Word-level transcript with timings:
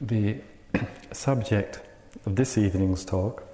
The 0.00 0.40
subject 1.12 1.80
of 2.26 2.34
this 2.34 2.58
evening's 2.58 3.04
talk 3.04 3.44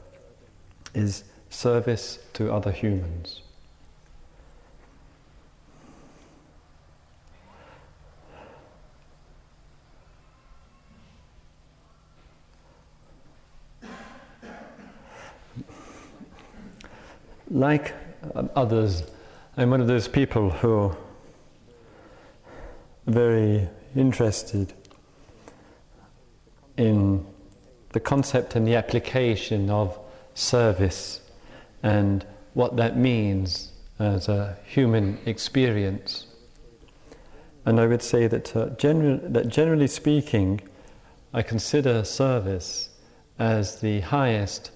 is 0.94 1.22
service 1.50 2.18
to 2.32 2.50
other 2.50 2.72
humans. 2.72 3.42
Like 17.50 17.92
others, 18.56 19.02
I'm 19.58 19.70
one 19.70 19.82
of 19.82 19.88
those 19.88 20.08
people 20.08 20.48
who 20.48 20.74
are 20.78 20.96
very 23.06 23.68
interested 23.94 24.72
in 26.80 27.26
the 27.92 28.00
concept 28.00 28.56
and 28.56 28.66
the 28.66 28.74
application 28.74 29.68
of 29.68 29.98
service 30.34 31.20
and 31.82 32.24
what 32.54 32.76
that 32.76 32.96
means 32.96 33.72
as 33.98 34.28
a 34.28 34.56
human 34.64 35.18
experience. 35.26 36.26
And 37.66 37.78
I 37.78 37.86
would 37.86 38.02
say 38.02 38.26
that, 38.26 38.56
uh, 38.56 38.66
that 38.66 39.44
generally 39.48 39.86
speaking, 39.86 40.60
I 41.34 41.42
consider 41.42 42.02
service 42.02 42.88
as 43.38 43.80
the 43.80 44.00
highest 44.00 44.70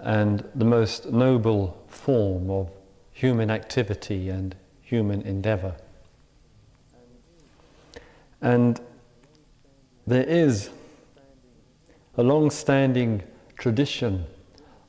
and 0.00 0.44
the 0.56 0.64
most 0.64 1.10
noble 1.10 1.80
form 1.86 2.50
of 2.50 2.70
human 3.12 3.50
activity 3.50 4.28
and 4.28 4.56
human 4.82 5.22
endeavor. 5.22 5.76
And 8.40 8.80
there 10.06 10.24
is 10.24 10.70
a 12.18 12.22
long 12.22 12.50
standing 12.50 13.22
tradition 13.56 14.26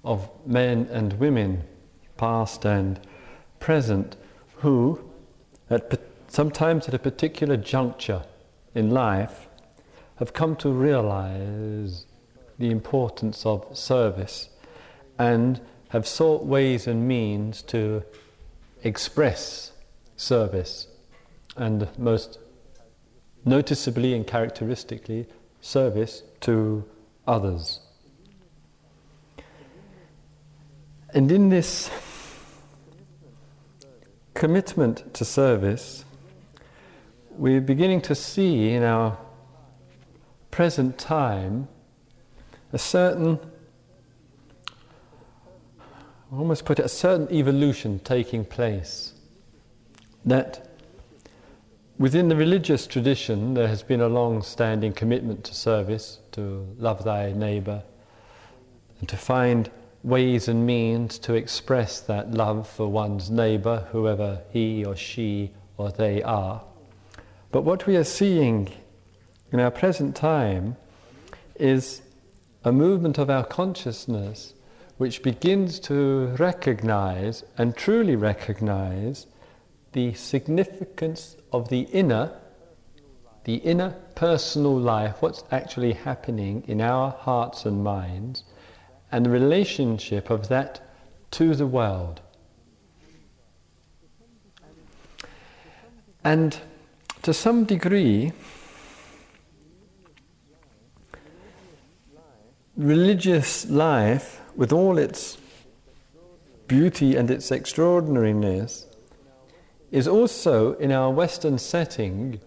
of 0.04 0.30
men 0.48 0.88
and 0.92 1.14
women, 1.14 1.64
past 2.18 2.66
and 2.66 3.00
present, 3.60 4.16
who, 4.56 5.00
at 5.70 6.02
sometimes 6.28 6.88
at 6.88 6.94
a 6.96 7.00
particular 7.00 7.56
juncture 7.56 8.24
in 8.74 8.90
life, 8.90 9.48
have 10.16 10.34
come 10.34 10.56
to 10.56 10.70
realize 10.72 12.08
the 12.58 12.72
importance 12.72 13.46
of 13.46 13.66
service 13.78 14.50
and 15.20 15.62
have 15.90 16.08
sought 16.08 16.44
ways 16.44 16.88
and 16.88 17.08
means 17.08 17.62
to 17.62 18.04
express 18.84 19.72
service 20.18 20.88
and 21.58 21.88
most 21.98 22.40
noticeably 23.46 24.16
and 24.16 24.26
characteristically 24.26 25.28
service 25.62 26.24
to 26.42 26.84
others. 27.30 27.80
And 31.14 31.32
in 31.32 31.50
this 31.50 31.90
commitment 34.34 35.14
to 35.14 35.26
service, 35.26 36.06
we're 37.32 37.62
beginning 37.62 38.02
to 38.02 38.16
see 38.16 38.70
in 38.70 38.84
our 38.84 39.18
present 40.52 40.98
time 40.98 41.68
a 42.74 42.78
certain, 42.78 43.40
almost 46.32 46.66
put 46.66 46.80
it, 46.80 46.86
a 46.86 46.90
certain 46.90 47.32
evolution 47.32 48.00
taking 48.00 48.44
place. 48.44 49.14
That 50.26 50.69
Within 52.00 52.30
the 52.30 52.36
religious 52.38 52.88
tradition, 52.88 53.56
there 53.56 53.68
has 53.68 53.84
been 53.84 54.00
a 54.00 54.08
long 54.08 54.42
standing 54.42 54.94
commitment 54.94 55.44
to 55.44 55.54
service, 55.54 56.20
to 56.32 56.66
love 56.78 57.04
thy 57.04 57.34
neighbour, 57.34 57.84
and 59.02 59.10
to 59.10 59.18
find 59.18 59.70
ways 60.02 60.48
and 60.48 60.66
means 60.66 61.20
to 61.20 61.34
express 61.34 62.00
that 62.00 62.32
love 62.32 62.70
for 62.70 62.88
one's 62.88 63.30
neighbour, 63.30 63.86
whoever 63.92 64.42
he 64.50 64.86
or 64.86 64.96
she 64.96 65.52
or 65.76 65.92
they 65.92 66.24
are. 66.24 66.64
But 67.52 67.64
what 67.64 67.86
we 67.86 67.98
are 67.98 68.06
seeing 68.06 68.72
in 69.52 69.60
our 69.60 69.72
present 69.72 70.16
time 70.16 70.78
is 71.56 72.02
a 72.64 72.72
movement 72.72 73.18
of 73.18 73.30
our 73.30 73.44
consciousness 73.44 74.54
which 75.00 75.22
begins 75.22 75.82
to 75.82 76.28
recognize 76.40 77.44
and 77.58 77.76
truly 77.76 78.16
recognize 78.16 79.28
the 79.92 80.14
significance 80.14 81.36
of 81.52 81.70
the 81.70 81.82
inner, 81.82 82.32
the 83.44 83.56
inner 83.56 83.96
personal 84.16 84.78
life, 84.78 85.22
what's 85.22 85.44
actually 85.52 85.94
happening 85.94 86.64
in 86.68 86.82
our 86.82 87.12
hearts 87.12 87.66
and 87.66 87.84
minds, 87.84 88.44
and 89.12 89.26
the 89.26 89.30
relationship 89.30 90.30
of 90.30 90.50
that 90.50 90.82
to 91.32 91.56
the 91.56 91.68
world. 91.68 92.22
And 96.24 96.60
to 97.22 97.34
some 97.34 97.66
degree, 97.66 98.34
religious 102.76 103.70
life, 103.70 104.42
with 104.56 104.74
all 104.74 104.98
its 104.98 105.38
beauty 106.68 107.16
and 107.16 107.32
its 107.32 107.52
extraordinariness, 107.52 108.86
is 109.92 110.08
also 110.08 110.74
in 110.74 110.92
our 110.92 111.12
Western 111.12 111.58
setting, 111.58 112.40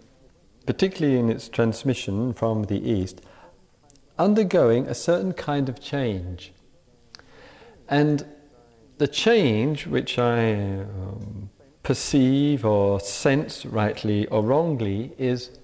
particularly 0.67 1.19
in 1.19 1.29
its 1.29 1.49
transmission 1.49 2.33
from 2.33 2.65
the 2.65 2.79
East, 2.79 3.21
undergoing 4.19 4.87
a 4.87 4.95
certain 4.95 5.33
kind 5.33 5.69
of 5.69 5.81
change. 5.81 6.53
And 7.89 8.25
the 8.99 9.09
change, 9.09 9.87
which 9.87 10.19
I 10.19 10.55
um, 10.55 11.51
perceive 11.83 12.65
or 12.65 13.01
sense 13.01 13.67
rightly 13.67 14.27
or 14.27 14.43
wrongly, 14.43 15.13
is 15.19 15.59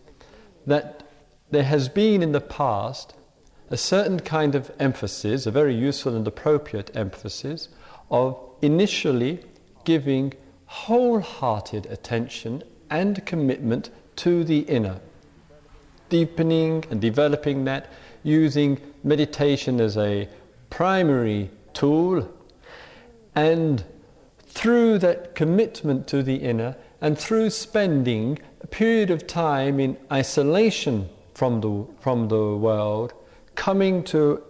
that 0.67 1.05
there 1.51 1.63
has 1.65 1.89
been 1.89 2.23
in 2.23 2.33
the 2.33 2.41
past 2.41 3.15
a 3.71 3.77
certain 3.77 4.19
kind 4.21 4.55
of 4.55 4.71
emphasis, 4.79 5.47
a 5.47 5.51
very 5.51 5.75
useful 5.75 6.17
and 6.17 6.27
appropriate 6.27 6.91
emphasis, 6.97 7.69
of 8.11 8.39
initially 8.63 9.41
giving 9.85 10.33
wholehearted 10.69 11.87
attention 11.87 12.63
and 12.91 13.25
commitment 13.27 13.91
to 14.17 14.45
the 14.45 14.61
inner, 14.61 15.01
deepening 16.09 16.85
and 16.91 17.01
developing 17.01 17.65
that 17.65 17.91
using 18.23 18.79
meditation 19.03 19.81
as 19.81 19.97
a 19.97 20.29
primary 20.71 21.51
tool, 21.73 22.29
and 23.35 23.85
through 24.47 24.99
that 24.99 25.35
commitment 25.35 26.07
to 26.07 26.23
the 26.23 26.37
inner, 26.37 26.77
and 27.01 27.19
through 27.19 27.49
spending 27.49 28.39
a 28.61 28.67
period 28.67 29.11
of 29.11 29.27
time 29.27 29.81
in 29.81 29.97
isolation 30.13 31.09
from 31.35 31.61
the, 31.61 31.87
from 32.01 32.29
the 32.29 32.57
world, 32.57 33.15
coming 33.55 34.03
to 34.03 34.43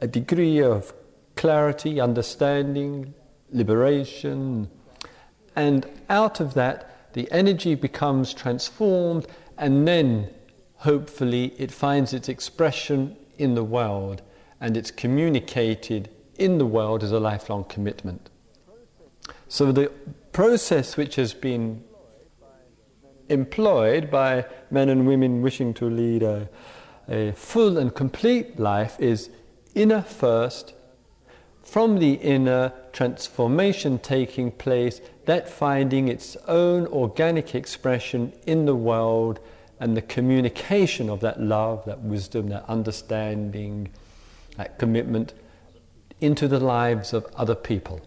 a 0.00 0.06
degree 0.06 0.62
of 0.62 0.94
clarity, 1.34 2.00
understanding, 2.00 3.12
liberation, 3.52 4.70
and 5.56 5.86
out 6.08 6.38
of 6.38 6.54
that, 6.54 7.12
the 7.14 7.30
energy 7.32 7.74
becomes 7.74 8.34
transformed, 8.34 9.26
and 9.56 9.88
then 9.88 10.28
hopefully 10.76 11.54
it 11.58 11.72
finds 11.72 12.12
its 12.12 12.28
expression 12.28 13.16
in 13.38 13.54
the 13.54 13.64
world 13.64 14.22
and 14.60 14.76
it's 14.76 14.90
communicated 14.90 16.08
in 16.36 16.58
the 16.58 16.66
world 16.66 17.02
as 17.02 17.12
a 17.12 17.20
lifelong 17.20 17.64
commitment. 17.64 18.28
So 19.48 19.72
the 19.72 19.90
process 20.32 20.96
which 20.96 21.16
has 21.16 21.34
been 21.34 21.82
employed 23.28 24.10
by 24.10 24.44
men 24.70 24.88
and 24.88 25.06
women 25.06 25.42
wishing 25.42 25.74
to 25.74 25.88
lead 25.90 26.22
a, 26.22 26.48
a 27.08 27.32
full 27.32 27.78
and 27.78 27.94
complete 27.94 28.58
life 28.58 28.96
is 29.00 29.30
inner 29.74 30.02
first, 30.02 30.74
from 31.66 31.98
the 31.98 32.14
inner 32.14 32.72
transformation 32.92 33.98
taking 33.98 34.52
place, 34.52 35.00
that 35.24 35.48
finding 35.48 36.06
its 36.06 36.36
own 36.46 36.86
organic 36.86 37.56
expression 37.56 38.32
in 38.46 38.66
the 38.66 38.74
world, 38.74 39.40
and 39.80 39.96
the 39.96 40.02
communication 40.02 41.10
of 41.10 41.20
that 41.20 41.40
love, 41.40 41.84
that 41.84 42.00
wisdom, 42.00 42.48
that 42.48 42.64
understanding, 42.68 43.88
that 44.56 44.78
commitment 44.78 45.34
into 46.20 46.48
the 46.48 46.60
lives 46.60 47.12
of 47.12 47.26
other 47.34 47.54
people. 47.54 48.00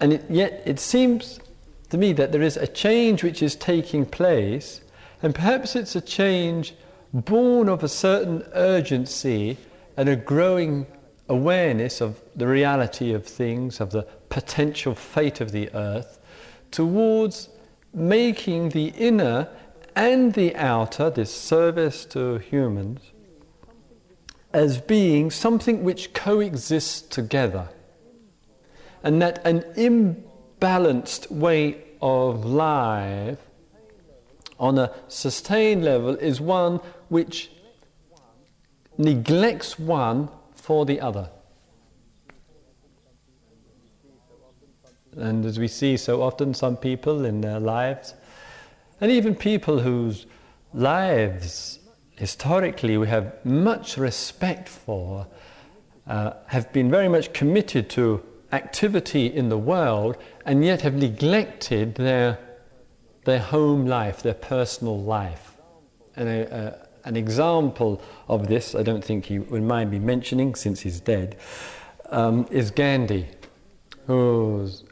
And 0.00 0.12
it, 0.14 0.24
yet 0.30 0.62
it 0.64 0.78
seems 0.78 1.40
to 1.90 1.98
me 1.98 2.12
that 2.14 2.32
there 2.32 2.40
is 2.40 2.56
a 2.56 2.66
change 2.68 3.22
which 3.22 3.42
is 3.42 3.56
taking 3.56 4.06
place, 4.06 4.80
and 5.22 5.34
perhaps 5.34 5.76
it's 5.76 5.96
a 5.96 6.00
change 6.00 6.74
born 7.12 7.68
of 7.68 7.82
a 7.82 7.88
certain 7.88 8.44
urgency 8.54 9.58
and 9.96 10.08
a 10.08 10.16
growing 10.16 10.86
awareness 11.28 12.00
of 12.00 12.20
the 12.36 12.46
reality 12.46 13.12
of 13.12 13.24
things, 13.24 13.80
of 13.80 13.90
the 13.90 14.02
potential 14.28 14.94
fate 14.94 15.40
of 15.40 15.52
the 15.52 15.72
earth, 15.74 16.18
towards 16.70 17.48
making 17.92 18.70
the 18.70 18.88
inner 18.88 19.48
and 19.96 20.34
the 20.34 20.54
outer, 20.56 21.08
this 21.10 21.32
service 21.32 22.04
to 22.04 22.38
humans, 22.38 23.00
as 24.52 24.78
being 24.78 25.30
something 25.30 25.82
which 25.84 26.12
coexists 26.12 27.00
together. 27.00 27.68
And 29.02 29.20
that 29.22 29.44
an 29.46 29.60
imbalanced 29.76 31.30
way 31.30 31.82
of 32.00 32.44
life 32.44 33.38
on 34.58 34.78
a 34.78 34.92
sustained 35.08 35.84
level 35.84 36.16
is 36.16 36.40
one 36.40 36.80
which 37.08 37.50
neglects 38.98 39.78
one 39.78 40.28
for 40.64 40.86
the 40.86 40.98
other. 40.98 41.28
And 45.14 45.44
as 45.44 45.58
we 45.58 45.68
see 45.68 45.98
so 45.98 46.22
often, 46.22 46.54
some 46.54 46.78
people 46.78 47.26
in 47.26 47.42
their 47.42 47.60
lives, 47.60 48.14
and 48.98 49.12
even 49.12 49.34
people 49.34 49.78
whose 49.78 50.24
lives 50.72 51.80
historically 52.16 52.96
we 52.96 53.08
have 53.08 53.44
much 53.44 53.98
respect 53.98 54.66
for, 54.68 55.26
uh, 56.06 56.32
have 56.46 56.72
been 56.72 56.90
very 56.90 57.08
much 57.08 57.34
committed 57.34 57.90
to 57.90 58.22
activity 58.52 59.26
in 59.26 59.50
the 59.50 59.58
world 59.58 60.16
and 60.46 60.64
yet 60.64 60.80
have 60.80 60.94
neglected 60.94 61.94
their, 61.96 62.38
their 63.24 63.40
home 63.40 63.84
life, 63.84 64.22
their 64.22 64.34
personal 64.34 64.98
life. 64.98 65.58
And 66.16 66.28
a, 66.28 66.56
a, 66.56 66.83
an 67.04 67.16
example 67.16 68.00
of 68.28 68.48
this, 68.48 68.74
I 68.74 68.82
don't 68.82 69.04
think 69.04 69.26
he 69.26 69.38
would 69.38 69.62
mind 69.62 69.90
me 69.90 69.98
mentioning 69.98 70.54
since 70.54 70.80
he's 70.80 71.00
dead, 71.00 71.36
um, 72.10 72.46
is 72.50 72.70
Gandhi, 72.70 73.26
who's 74.06 74.84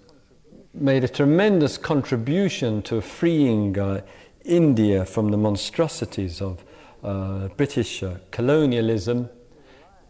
made 0.75 1.05
a 1.05 1.09
tremendous 1.09 1.76
contribution 1.79 2.82
to 2.82 3.00
freeing 3.00 3.79
uh, 3.79 4.03
India 4.44 5.05
from 5.05 5.31
the 5.31 5.37
monstrosities 5.37 6.41
of 6.41 6.64
uh, 7.03 7.49
British 7.56 8.03
uh, 8.03 8.17
colonialism, 8.31 9.29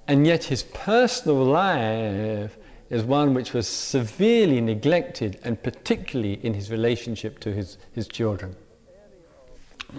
and 0.08 0.26
yet 0.26 0.44
his 0.44 0.62
personal 0.62 1.44
life 1.44 2.56
is 2.90 3.02
one 3.04 3.32
which 3.32 3.54
was 3.54 3.66
severely 3.66 4.60
neglected, 4.60 5.38
and 5.44 5.62
particularly 5.62 6.34
in 6.44 6.52
his 6.52 6.70
relationship 6.70 7.38
to 7.40 7.52
his, 7.52 7.78
his 7.92 8.06
children. 8.06 8.54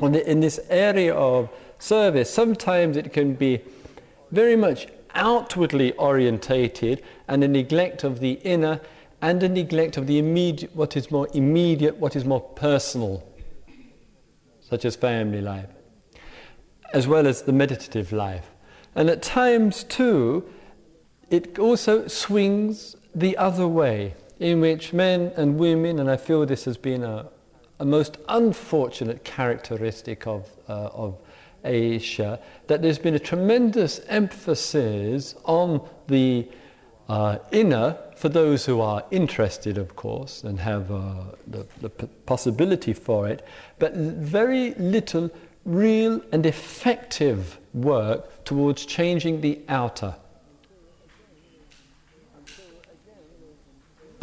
In 0.02 0.40
this 0.40 0.60
area 0.70 1.14
of 1.14 1.50
service, 1.84 2.30
sometimes 2.30 2.98
it 2.98 3.12
can 3.12 3.34
be 3.34 3.62
very 4.32 4.56
much 4.56 4.88
outwardly 5.16 5.92
orientated 5.94 7.04
and 7.28 7.44
a 7.44 7.48
neglect 7.48 8.04
of 8.04 8.20
the 8.20 8.34
inner 8.44 8.80
and 9.22 9.42
a 9.44 9.50
neglect 9.50 9.96
of 9.98 10.08
the 10.08 10.18
immediate, 10.18 10.76
what 10.76 10.98
is 10.98 11.12
more 11.12 11.28
immediate, 11.34 11.96
what 11.98 12.16
is 12.16 12.26
more 12.26 12.42
personal, 12.42 13.26
such 14.60 14.86
as 14.86 14.96
family 14.96 15.40
life, 15.40 15.70
as 16.94 17.08
well 17.08 17.26
as 17.28 17.44
the 17.44 17.54
meditative 17.54 18.12
life. 18.12 18.50
And 18.96 19.10
at 19.10 19.22
times, 19.22 19.84
too, 19.84 20.44
it 21.30 21.58
also 21.58 22.08
swings 22.08 22.96
the 23.16 23.38
other 23.38 23.68
way, 23.68 24.16
in 24.40 24.60
which 24.60 24.92
men 24.92 25.32
and 25.38 25.58
women, 25.58 26.00
and 26.00 26.10
I 26.10 26.18
feel 26.18 26.46
this 26.46 26.66
has 26.66 26.78
been 26.78 27.04
a, 27.04 27.30
a 27.80 27.86
most 27.86 28.18
unfortunate 28.28 29.24
characteristic 29.24 30.28
of, 30.28 30.50
uh, 30.68 30.90
of 30.94 31.18
Asia, 31.64 32.40
that 32.68 32.82
there's 32.82 33.00
been 33.00 33.16
a 33.16 33.20
tremendous 33.20 34.02
emphasis 34.08 35.36
on 35.46 35.88
the 36.08 36.48
uh, 37.10 37.38
inner 37.52 37.98
for 38.16 38.30
those 38.30 38.66
who 38.66 38.80
are 38.80 39.04
interested, 39.12 39.78
of 39.78 39.96
course, 39.96 40.44
and 40.44 40.60
have 40.60 40.92
uh, 40.92 41.14
the, 41.48 41.66
the 41.82 41.90
possibility 42.26 42.94
for 42.94 43.28
it, 43.28 43.46
but 43.80 43.94
very 43.94 44.74
little 44.76 45.30
real 45.66 46.22
and 46.32 46.46
effective 46.46 47.60
work 47.74 48.44
towards 48.46 48.86
changing 48.86 49.42
the 49.42 49.60
outer. 49.68 50.16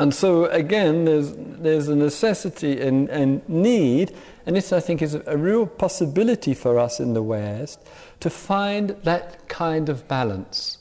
And 0.01 0.15
so, 0.15 0.47
again, 0.47 1.05
there's, 1.05 1.35
there's 1.37 1.89
a 1.89 1.95
necessity 1.95 2.81
and, 2.81 3.11
and 3.11 3.47
need, 3.47 4.17
and 4.47 4.57
this 4.57 4.73
I 4.73 4.81
think 4.81 5.03
is 5.03 5.15
a, 5.15 5.23
a 5.27 5.37
real 5.37 5.67
possibility 5.67 6.55
for 6.55 6.79
us 6.79 7.01
in 7.01 7.13
the 7.13 7.23
West, 7.23 7.87
to 8.21 8.31
find 8.31 8.97
that 9.03 9.47
kind 9.51 9.91
of 9.91 10.09
balance. 10.09 10.79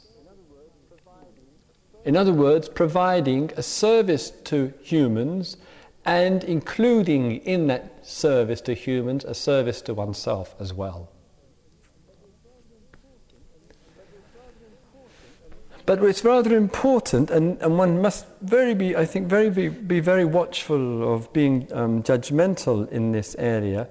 In 2.06 2.16
other 2.16 2.32
words, 2.32 2.70
providing 2.70 3.52
a 3.58 3.62
service 3.62 4.30
to 4.46 4.74
humans 4.82 5.58
and 6.06 6.46
including 6.46 7.40
in 7.40 7.68
that 7.68 8.08
service 8.08 8.62
to 8.62 8.74
humans 8.74 9.26
a 9.26 9.34
service 9.34 9.82
to 9.82 9.94
oneself 9.94 10.56
as 10.62 10.74
well. 10.74 11.12
But 15.90 16.04
it's 16.04 16.24
rather 16.24 16.56
important, 16.56 17.32
and, 17.32 17.60
and 17.64 17.76
one 17.76 18.00
must 18.00 18.28
very 18.42 18.76
be, 18.76 18.96
I 18.96 19.06
think, 19.06 19.28
very 19.28 19.50
be, 19.50 19.70
be 19.70 20.00
very 20.00 20.24
watchful 20.24 21.12
of 21.12 21.34
being 21.34 21.68
um, 21.74 22.04
judgmental 22.04 22.88
in 22.92 23.12
this 23.12 23.36
area. 23.40 23.88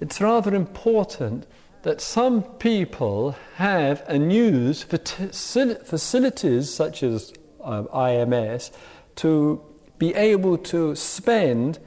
It's 0.00 0.18
rather 0.18 0.54
important 0.54 1.46
that 1.82 2.00
some 2.00 2.42
people 2.42 3.36
have 3.56 4.02
and 4.08 4.32
use 4.32 4.82
facilities 4.82 6.72
such 6.72 7.02
as 7.02 7.34
uh, 7.62 7.82
IMS 7.82 8.70
to 9.16 9.62
be 9.98 10.14
able 10.14 10.56
to 10.56 10.96
spend 10.96 11.80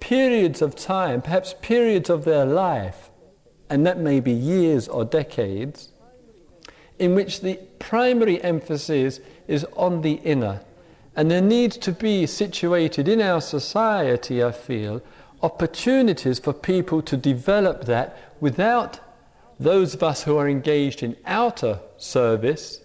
periods 0.00 0.62
of 0.62 0.74
time, 0.74 1.20
perhaps 1.20 1.54
periods 1.60 2.08
of 2.08 2.24
their 2.24 2.46
life, 2.46 3.10
and 3.68 3.86
that 3.86 3.98
may 3.98 4.18
be 4.18 4.32
years 4.32 4.88
or 4.88 5.04
decades, 5.04 5.89
in 7.00 7.14
which 7.14 7.40
the 7.40 7.58
primary 7.78 8.42
emphasis 8.44 9.20
is 9.48 9.64
on 9.74 10.02
the 10.02 10.12
inner. 10.12 10.60
And 11.16 11.30
there 11.30 11.40
needs 11.40 11.76
to 11.78 11.92
be 11.92 12.26
situated 12.26 13.08
in 13.08 13.20
our 13.22 13.40
society, 13.40 14.44
I 14.44 14.52
feel, 14.52 15.02
opportunities 15.42 16.38
for 16.38 16.52
people 16.52 17.00
to 17.02 17.16
develop 17.16 17.86
that 17.86 18.16
without 18.40 19.00
those 19.58 19.94
of 19.94 20.02
us 20.02 20.22
who 20.22 20.36
are 20.36 20.48
engaged 20.48 21.02
in 21.02 21.16
outer 21.24 21.80
service, 21.96 22.80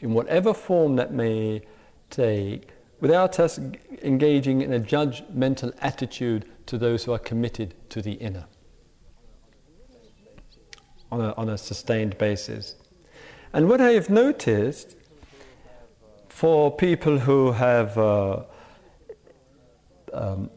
in 0.00 0.14
whatever 0.14 0.52
form 0.52 0.96
that 0.96 1.12
may 1.12 1.62
take 2.10 2.68
without 3.00 3.38
us 3.38 3.58
engaging 4.02 4.62
in 4.62 4.72
a 4.72 4.80
judgmental 4.80 5.72
attitude 5.80 6.44
to 6.66 6.76
those 6.76 7.04
who 7.04 7.12
are 7.12 7.18
committed 7.18 7.74
to 7.88 8.02
the 8.02 8.12
inner 8.14 8.46
on 11.12 11.20
a, 11.20 11.32
on 11.34 11.48
a 11.48 11.58
sustained 11.58 12.18
basis. 12.18 12.74
And 13.52 13.68
what 13.68 13.80
I 13.80 13.92
have 13.92 14.08
noticed 14.08 14.96
for 16.28 16.70
people 16.70 17.18
who 17.18 17.52
have 17.52 17.98
uh, 17.98 18.44
um, 20.12 20.50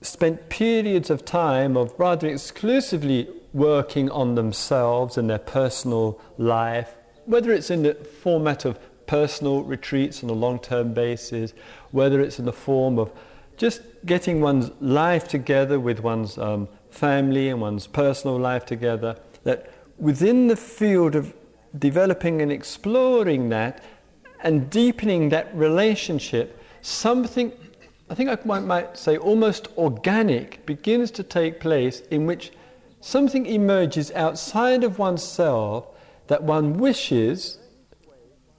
spent 0.00 0.48
periods 0.48 1.10
of 1.10 1.24
time 1.24 1.76
of 1.76 1.92
rather 1.98 2.26
exclusively 2.26 3.28
working 3.52 4.10
on 4.10 4.34
themselves 4.34 5.18
and 5.18 5.28
their 5.28 5.38
personal 5.38 6.20
life, 6.38 6.94
whether 7.26 7.52
it's 7.52 7.70
in 7.70 7.82
the 7.82 7.94
format 7.94 8.64
of 8.64 8.78
personal 9.06 9.62
retreats 9.62 10.24
on 10.24 10.30
a 10.30 10.34
long 10.34 10.58
term 10.58 10.94
basis, 10.94 11.52
whether 11.90 12.20
it's 12.20 12.38
in 12.38 12.46
the 12.46 12.52
form 12.52 12.98
of 12.98 13.12
just 13.58 13.82
getting 14.06 14.40
one's 14.40 14.70
life 14.80 15.28
together 15.28 15.78
with 15.78 16.00
one's 16.00 16.38
um, 16.38 16.68
family 16.90 17.48
and 17.48 17.60
one's 17.60 17.86
personal 17.86 18.38
life 18.38 18.64
together, 18.64 19.18
that 19.44 19.70
within 19.98 20.46
the 20.46 20.56
field 20.56 21.14
of 21.14 21.34
developing 21.76 22.40
and 22.42 22.52
exploring 22.52 23.48
that 23.50 23.82
and 24.42 24.70
deepening 24.70 25.28
that 25.30 25.54
relationship, 25.54 26.62
something, 26.82 27.52
I 28.08 28.14
think 28.14 28.30
I 28.30 28.60
might, 28.60 28.96
say 28.96 29.16
almost 29.16 29.68
organic, 29.76 30.64
begins 30.64 31.10
to 31.12 31.22
take 31.22 31.60
place 31.60 32.00
in 32.10 32.26
which 32.26 32.52
something 33.00 33.46
emerges 33.46 34.10
outside 34.12 34.84
of 34.84 34.98
oneself 34.98 35.86
that 36.28 36.42
one 36.42 36.74
wishes 36.74 37.58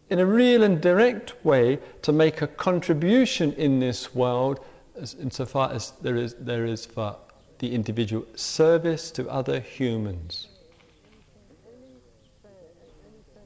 in 0.09 0.19
a 0.19 0.25
real 0.25 0.63
and 0.63 0.81
direct 0.81 1.33
way 1.45 1.79
to 2.01 2.11
make 2.11 2.41
a 2.41 2.47
contribution 2.47 3.53
in 3.53 3.79
this 3.79 4.13
world 4.13 4.59
as, 4.99 5.13
insofar 5.15 5.71
as 5.71 5.91
there 6.01 6.15
is, 6.15 6.35
there 6.35 6.65
is 6.65 6.85
for 6.85 7.15
the 7.59 7.73
individual 7.73 8.25
service 8.35 9.11
to 9.11 9.29
other 9.29 9.59
humans. 9.59 10.48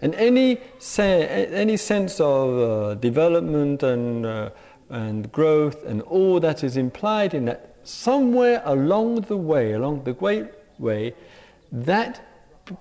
And 0.03 0.13
any, 0.15 0.60
se- 0.79 1.48
any 1.53 1.77
sense 1.77 2.19
of 2.19 2.60
uh, 2.60 2.95
development 2.95 3.83
and, 3.83 4.25
uh, 4.25 4.50
and 4.89 5.31
growth 5.31 5.86
and 5.86 6.01
all 6.01 6.41
that 6.41 6.62
is 6.62 6.75
implied 6.75 7.33
in 7.33 7.45
that, 7.45 7.77
somewhere 7.86 8.62
along 8.65 9.22
the 9.22 9.38
way, 9.38 9.72
along 9.72 10.03
the 10.03 10.12
great 10.12 10.48
way, 10.77 11.15
that 11.72 12.19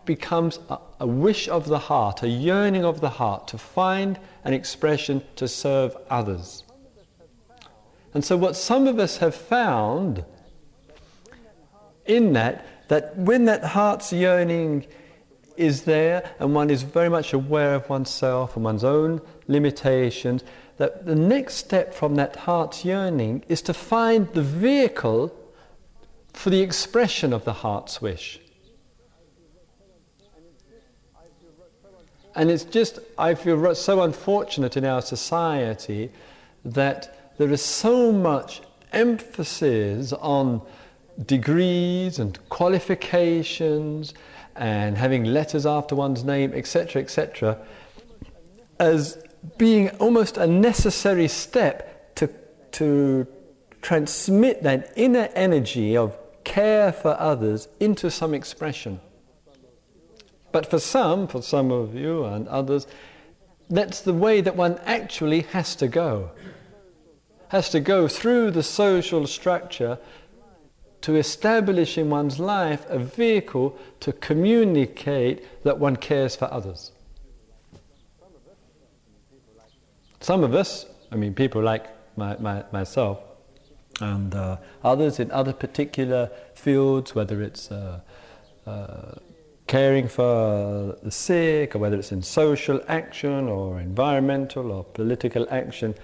becomes 0.05 0.59
a, 0.69 0.79
a, 0.99 1.07
wish 1.07 1.49
of 1.49 1.69
the 1.69 1.79
heart, 1.79 2.25
a 2.25 2.29
yearning 2.29 2.85
of 2.85 3.01
the 3.01 3.11
heart 3.11 3.47
to 3.49 3.57
find 3.57 4.19
an 4.43 4.53
expression 4.53 5.23
to 5.37 5.47
serve 5.47 5.97
others. 6.11 6.65
And 8.15 8.25
so, 8.25 8.37
what 8.37 8.57
some 8.57 8.89
of 8.89 8.99
us 8.99 9.19
have 9.19 9.37
found 9.37 10.25
in 12.05 12.33
that 12.33 12.67
that 12.89 13.17
when 13.17 13.45
that 13.45 13.63
heart's 13.63 14.13
yearning 14.13 14.87
is 15.57 15.83
there 15.83 16.31
and 16.39 16.55
one 16.55 16.71
is 16.71 16.83
very 16.83 17.09
much 17.09 17.33
aware 17.33 17.75
of 17.75 17.89
oneself 17.89 18.57
and 18.57 18.65
one's 18.65 18.85
own 18.85 19.21
limitations, 19.49 20.45
that 20.79 21.07
the 21.07 21.15
next 21.15 21.55
step 21.55 21.95
from 21.95 22.17
that 22.17 22.37
heart's 22.37 22.85
yearning 22.85 23.45
is 23.49 23.63
to 23.63 23.75
find 23.75 24.33
the 24.33 24.43
vehicle 24.43 25.35
for 26.33 26.51
the 26.51 26.61
expression 26.61 27.33
of 27.33 27.45
the 27.45 27.53
heart's 27.53 28.01
wish. 28.01 28.41
And 32.35 32.51
it's 32.51 32.65
just, 32.65 32.99
I 33.19 33.35
feel 33.35 33.75
so 33.75 34.03
unfortunate 34.03 34.77
in 34.77 34.85
our 34.85 35.03
society 35.03 36.11
that 36.65 37.37
there 37.37 37.51
is 37.51 37.63
so 37.63 38.11
much 38.11 38.63
emphasis 38.93 40.13
on 40.15 40.63
degrees 41.27 42.19
and 42.19 42.39
qualifications 42.49 44.15
and 44.57 44.97
having 44.97 45.25
letters 45.25 45.67
after 45.67 45.95
one's 45.95 46.25
name, 46.25 46.53
etc., 46.55 47.03
etc., 47.03 47.59
as 48.79 49.23
being 49.59 49.91
almost 49.99 50.37
a 50.37 50.47
necessary 50.47 51.29
step 51.29 52.15
to, 52.17 52.29
to 52.73 53.27
transmit 53.81 54.63
that 54.63 54.93
inner 54.97 55.29
energy 55.35 55.97
of 55.97 56.17
care 56.45 56.93
for 56.93 57.17
others 57.19 57.69
into 57.81 58.11
some 58.11 58.35
expression. 58.35 59.01
But 60.53 60.67
for 60.67 60.79
some, 60.79 61.27
for 61.27 61.43
some 61.43 61.71
of 61.71 61.95
you 61.95 62.25
and 62.25 62.47
others, 62.49 62.87
that's 63.71 64.03
the 64.03 64.13
way 64.13 64.43
that 64.43 64.55
one 64.55 64.79
actually 64.85 65.43
has 65.43 65.75
to 65.77 65.89
go. 65.89 66.31
Has 67.49 67.71
to 67.71 67.81
go 67.81 68.07
through 68.07 68.51
the 68.51 68.63
social 68.63 69.27
structure 69.27 69.99
to 71.03 71.17
establish 71.17 71.99
in 71.99 72.09
one's 72.09 72.39
life 72.39 72.87
a 72.89 72.99
vehicle 72.99 73.77
to 74.01 74.13
communicate 74.13 75.63
that 75.65 75.79
one 75.79 75.97
cares 75.97 76.37
for 76.37 76.53
others. 76.53 76.93
Some 80.21 80.45
of 80.45 80.55
us, 80.55 80.87
I 81.11 81.17
mean, 81.17 81.35
people 81.35 81.61
like 81.61 81.87
my, 82.17 82.37
my, 82.39 82.65
myself, 82.73 83.19
and 84.01 84.35
uh, 84.35 84.57
others 84.85 85.19
in 85.19 85.31
other 85.33 85.53
particular 85.53 86.31
fields, 86.55 87.15
whether 87.15 87.43
it's 87.43 87.71
uh, 87.73 88.01
uh, 88.65 89.15
caring 89.67 90.07
for 90.07 90.97
the 91.03 91.11
sick, 91.11 91.75
or 91.75 91.81
whether 91.81 91.97
it's 91.97 92.13
in 92.13 92.23
social 92.23 92.81
action, 92.87 93.49
or 93.49 93.81
environmental, 93.81 94.71
or 94.71 94.85
political 94.85 95.49
action, 95.51 95.97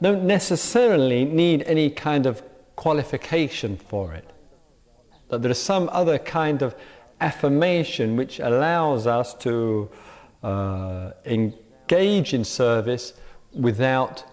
don't 0.00 0.24
necessarily 0.24 1.26
need 1.26 1.62
any 1.64 1.90
kind 1.90 2.24
of 2.24 2.42
qualification 2.74 3.76
for 3.76 4.14
it 4.14 4.30
that 5.28 5.42
there 5.42 5.50
is 5.50 5.60
some 5.60 5.88
other 5.92 6.18
kind 6.18 6.62
of 6.62 6.74
affirmation 7.20 8.16
which 8.16 8.38
allows 8.40 9.06
us 9.06 9.34
to 9.34 9.90
uh, 10.42 11.10
engage 11.24 12.34
in 12.34 12.44
service 12.44 13.14
without 13.52 14.24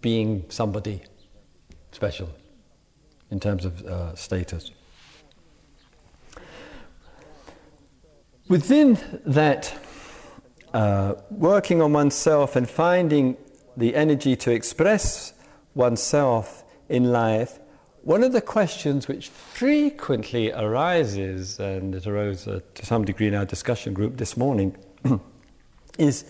being 0.00 0.44
somebody 0.48 1.02
special 1.92 2.28
in 3.30 3.40
terms 3.40 3.64
of 3.64 3.82
uh, 3.86 4.14
status. 4.14 4.70
Within 8.48 8.98
that, 9.24 9.74
uh, 10.74 11.14
working 11.30 11.80
on 11.80 11.94
oneself 11.94 12.56
and 12.56 12.68
finding 12.68 13.38
the 13.76 13.94
energy 13.94 14.36
to 14.36 14.50
express 14.50 15.32
oneself 15.74 16.64
in 16.88 17.10
life 17.10 17.58
one 18.04 18.22
of 18.22 18.32
the 18.32 18.40
questions 18.42 19.08
which 19.08 19.30
frequently 19.30 20.52
arises, 20.52 21.58
and 21.58 21.94
it 21.94 22.06
arose 22.06 22.46
uh, 22.46 22.60
to 22.74 22.84
some 22.84 23.02
degree 23.02 23.28
in 23.28 23.34
our 23.34 23.46
discussion 23.46 23.94
group 23.94 24.18
this 24.18 24.36
morning, 24.36 24.76
is 25.98 26.24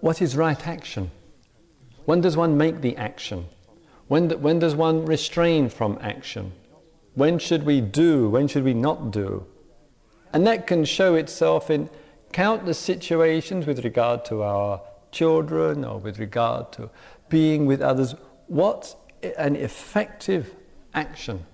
what 0.00 0.22
is 0.22 0.34
right 0.34 0.66
action? 0.66 1.10
When 2.06 2.22
does 2.22 2.38
one 2.38 2.56
make 2.56 2.80
the 2.80 2.96
action? 2.96 3.46
When, 4.08 4.30
when 4.40 4.58
does 4.58 4.74
one 4.74 5.04
restrain 5.04 5.68
from 5.68 5.98
action? 6.00 6.52
When 7.14 7.38
should 7.38 7.64
we 7.64 7.82
do? 7.82 8.30
When 8.30 8.48
should 8.48 8.64
we 8.64 8.74
not 8.74 9.10
do? 9.10 9.46
And 10.32 10.46
that 10.46 10.66
can 10.66 10.86
show 10.86 11.14
itself 11.16 11.70
in 11.70 11.90
countless 12.32 12.78
situations 12.78 13.66
with 13.66 13.84
regard 13.84 14.24
to 14.24 14.42
our 14.42 14.80
children 15.12 15.84
or 15.84 15.98
with 15.98 16.18
regard 16.18 16.72
to 16.72 16.88
being 17.28 17.66
with 17.66 17.82
others. 17.82 18.14
What 18.46 18.96
an 19.22 19.56
effective 19.56 20.54
action. 20.94 21.46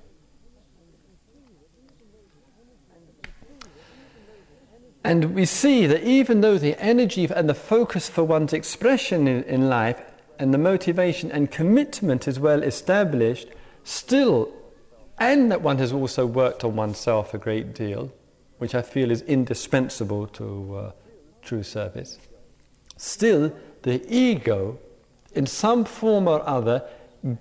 And 5.04 5.34
we 5.34 5.44
see 5.44 5.86
that 5.86 6.02
even 6.02 6.40
though 6.40 6.58
the 6.58 6.78
energy 6.82 7.28
and 7.34 7.48
the 7.48 7.54
focus 7.54 8.08
for 8.08 8.24
one's 8.24 8.52
expression 8.52 9.26
in, 9.26 9.42
in 9.44 9.68
life 9.68 10.00
and 10.38 10.52
the 10.52 10.58
motivation 10.58 11.30
and 11.32 11.50
commitment 11.50 12.28
is 12.28 12.38
well 12.38 12.62
established, 12.62 13.48
still, 13.84 14.52
and 15.18 15.50
that 15.50 15.62
one 15.62 15.78
has 15.78 15.92
also 15.92 16.26
worked 16.26 16.64
on 16.64 16.76
oneself 16.76 17.32
a 17.32 17.38
great 17.38 17.74
deal, 17.74 18.12
which 18.58 18.74
I 18.74 18.82
feel 18.82 19.10
is 19.10 19.22
indispensable 19.22 20.26
to 20.28 20.76
uh, 20.76 20.92
true 21.42 21.62
service, 21.62 22.18
still 22.96 23.52
the 23.82 24.04
ego, 24.14 24.78
in 25.32 25.46
some 25.46 25.84
form 25.84 26.28
or 26.28 26.46
other, 26.46 26.84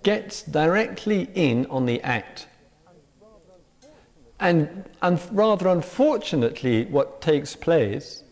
gets 0.04 0.44
directly 0.44 1.30
in 1.34 1.66
on 1.68 1.86
the 1.86 2.02
act. 2.02 2.48
And, 4.40 4.86
and 5.02 5.20
rather 5.32 5.68
unfortunately, 5.68 6.86
what 6.86 7.22
takes 7.22 7.56
place, 7.56 8.24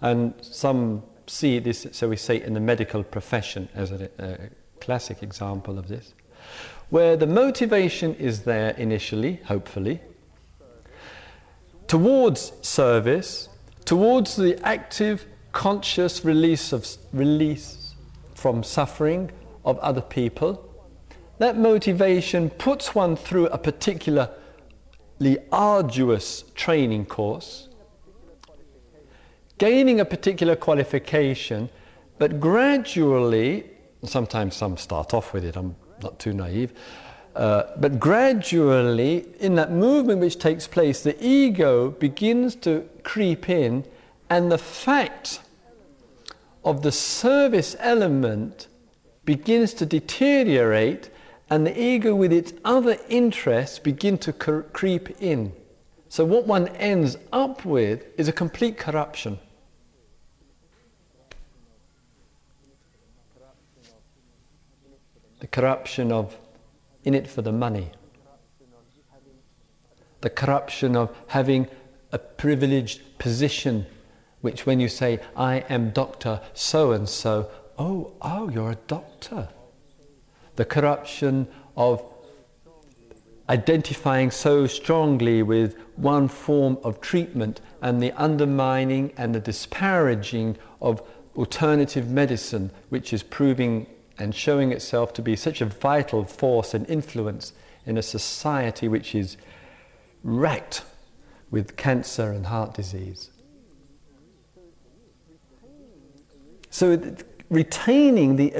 and 0.00 0.32
some 0.40 1.02
see 1.26 1.58
this, 1.58 1.86
so 1.92 2.08
we 2.08 2.16
say, 2.16 2.42
in 2.42 2.54
the 2.54 2.60
medical 2.60 3.02
profession 3.02 3.68
as 3.74 3.90
a, 3.90 4.08
a 4.18 4.38
classic 4.80 5.22
example 5.22 5.78
of 5.78 5.88
this, 5.88 6.14
where 6.90 7.16
the 7.16 7.26
motivation 7.26 8.14
is 8.14 8.42
there 8.42 8.70
initially, 8.70 9.40
hopefully, 9.46 10.00
towards 11.86 12.52
service, 12.62 13.48
towards 13.84 14.36
the 14.36 14.58
active, 14.66 15.26
conscious 15.52 16.24
release 16.24 16.72
of 16.72 16.86
release 17.12 17.94
from 18.34 18.62
suffering 18.62 19.30
of 19.64 19.78
other 19.78 20.00
people, 20.00 20.73
that 21.38 21.56
motivation 21.56 22.50
puts 22.50 22.94
one 22.94 23.16
through 23.16 23.46
a 23.48 23.58
particularly 23.58 24.28
arduous 25.50 26.44
training 26.54 27.06
course, 27.06 27.68
gaining 29.58 30.00
a 30.00 30.04
particular 30.04 30.56
qualification, 30.56 31.68
but 32.18 32.40
gradually, 32.40 33.68
sometimes 34.04 34.54
some 34.54 34.76
start 34.76 35.12
off 35.14 35.32
with 35.32 35.44
it, 35.44 35.56
I'm 35.56 35.74
not 36.02 36.18
too 36.18 36.32
naive, 36.32 36.72
uh, 37.34 37.64
but 37.78 37.98
gradually, 37.98 39.26
in 39.40 39.56
that 39.56 39.72
movement 39.72 40.20
which 40.20 40.38
takes 40.38 40.68
place, 40.68 41.02
the 41.02 41.16
ego 41.24 41.90
begins 41.90 42.54
to 42.56 42.88
creep 43.02 43.48
in, 43.48 43.84
and 44.30 44.52
the 44.52 44.58
fact 44.58 45.40
of 46.64 46.82
the 46.82 46.92
service 46.92 47.74
element 47.80 48.68
begins 49.24 49.74
to 49.74 49.86
deteriorate 49.86 51.10
and 51.54 51.64
the 51.64 51.80
ego 51.80 52.16
with 52.16 52.32
its 52.32 52.52
other 52.64 52.98
interests 53.08 53.78
begin 53.78 54.18
to 54.18 54.32
creep 54.32 55.22
in. 55.22 55.52
So, 56.08 56.24
what 56.24 56.48
one 56.48 56.66
ends 56.66 57.16
up 57.32 57.64
with 57.64 58.04
is 58.18 58.26
a 58.26 58.32
complete 58.32 58.76
corruption. 58.76 59.38
The 65.38 65.46
corruption 65.46 66.10
of 66.10 66.36
in 67.04 67.14
it 67.14 67.28
for 67.28 67.42
the 67.42 67.52
money. 67.52 67.92
The 70.22 70.30
corruption 70.30 70.96
of 70.96 71.16
having 71.28 71.68
a 72.10 72.18
privileged 72.18 73.16
position, 73.18 73.86
which 74.40 74.66
when 74.66 74.80
you 74.80 74.88
say, 74.88 75.20
I 75.36 75.58
am 75.68 75.90
Doctor 75.90 76.40
so 76.52 76.90
and 76.90 77.08
so, 77.08 77.48
oh, 77.78 78.12
oh, 78.22 78.48
you're 78.48 78.72
a 78.72 78.86
doctor 78.88 79.50
the 80.56 80.64
corruption 80.64 81.48
of 81.76 82.04
identifying 83.48 84.30
so 84.30 84.66
strongly 84.66 85.42
with 85.42 85.76
one 85.96 86.28
form 86.28 86.78
of 86.82 87.00
treatment 87.00 87.60
and 87.82 88.02
the 88.02 88.12
undermining 88.12 89.12
and 89.16 89.34
the 89.34 89.40
disparaging 89.40 90.56
of 90.80 91.02
alternative 91.36 92.08
medicine, 92.10 92.70
which 92.88 93.12
is 93.12 93.22
proving 93.22 93.86
and 94.18 94.34
showing 94.34 94.72
itself 94.72 95.12
to 95.12 95.22
be 95.22 95.36
such 95.36 95.60
a 95.60 95.66
vital 95.66 96.24
force 96.24 96.72
and 96.72 96.88
influence 96.88 97.52
in 97.84 97.98
a 97.98 98.02
society 98.02 98.88
which 98.88 99.14
is 99.14 99.36
racked 100.22 100.82
with 101.50 101.76
cancer 101.76 102.32
and 102.32 102.46
heart 102.46 102.74
disease. 102.74 103.30
So, 106.70 107.14
retaining 107.50 108.36
the 108.36 108.52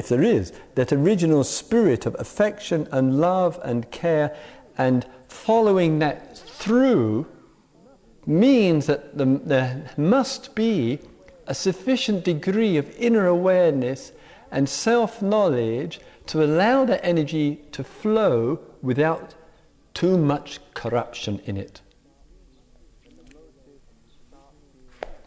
if 0.00 0.08
there 0.08 0.22
is, 0.22 0.52
that 0.74 0.92
original 0.92 1.44
spirit 1.44 2.06
of 2.06 2.16
affection 2.18 2.88
and 2.90 3.20
love 3.20 3.60
and 3.62 3.90
care 3.90 4.34
And 4.78 5.04
following 5.28 5.98
that 5.98 6.38
through 6.38 7.26
means 8.26 8.86
that 8.86 9.18
the, 9.18 9.26
there 9.44 9.90
must 9.98 10.54
be 10.54 11.00
a 11.46 11.54
sufficient 11.54 12.24
degree 12.24 12.78
of 12.78 12.88
inner 12.96 13.26
awareness 13.26 14.12
and 14.50 14.66
self 14.68 15.20
knowledge 15.20 16.00
to 16.28 16.42
allow 16.42 16.86
that 16.86 17.04
energy 17.04 17.60
to 17.72 17.84
flow 17.84 18.58
without 18.80 19.34
too 19.92 20.16
much 20.16 20.60
corruption 20.72 21.40
in 21.44 21.58
it. 21.58 21.82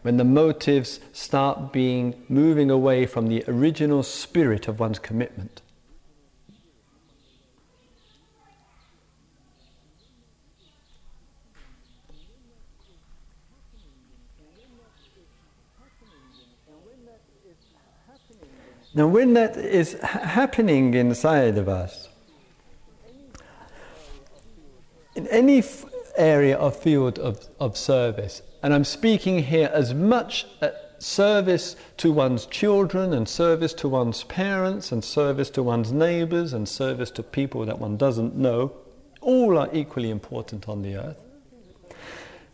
When 0.04 0.18
the 0.18 0.24
motives 0.24 1.00
start 1.14 1.72
being 1.72 2.26
moving 2.28 2.70
away 2.70 3.06
from 3.06 3.28
the 3.28 3.42
original 3.48 4.02
spirit 4.02 4.68
of 4.68 4.78
one's 4.78 4.98
commitment. 4.98 5.62
Now, 18.92 19.06
when 19.06 19.32
that 19.32 19.56
is 19.56 19.94
happening 20.02 20.92
inside 20.92 21.56
of 21.56 21.66
us, 21.66 22.10
in 25.14 25.26
any 25.28 25.60
f- 25.60 25.86
area 26.18 26.56
or 26.56 26.70
field 26.70 27.18
of, 27.18 27.48
of 27.58 27.78
service, 27.78 28.42
and 28.64 28.72
I'm 28.72 28.84
speaking 28.84 29.42
here 29.42 29.70
as 29.74 29.92
much 29.92 30.46
service 30.98 31.76
to 31.98 32.10
one's 32.10 32.46
children 32.46 33.12
and 33.12 33.28
service 33.28 33.74
to 33.74 33.90
one's 33.90 34.24
parents 34.24 34.90
and 34.90 35.04
service 35.04 35.50
to 35.50 35.62
one's 35.62 35.92
neighbors 35.92 36.54
and 36.54 36.66
service 36.66 37.10
to 37.10 37.22
people 37.22 37.66
that 37.66 37.78
one 37.78 37.98
doesn't 37.98 38.34
know, 38.34 38.72
all 39.20 39.58
are 39.58 39.68
equally 39.74 40.08
important 40.08 40.66
on 40.66 40.80
the 40.80 40.96
earth. 40.96 41.22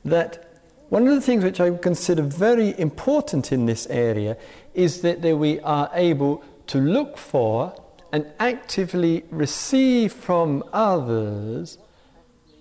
That 0.05 0.51
one 0.89 1.07
of 1.07 1.15
the 1.15 1.21
things 1.21 1.45
which 1.45 1.61
I 1.61 1.71
consider 1.77 2.23
very 2.23 2.77
important 2.77 3.53
in 3.53 3.67
this 3.67 3.87
area 3.87 4.37
is 4.75 5.03
that, 5.03 5.23
that 5.23 5.37
we 5.37 5.61
are 5.61 5.93
able 5.95 6.43
to 6.67 6.79
look 6.79 7.19
for 7.19 7.73
and 8.13 8.27
actively 8.41 9.23
receive 9.31 10.13
from 10.13 10.65
others 10.73 11.79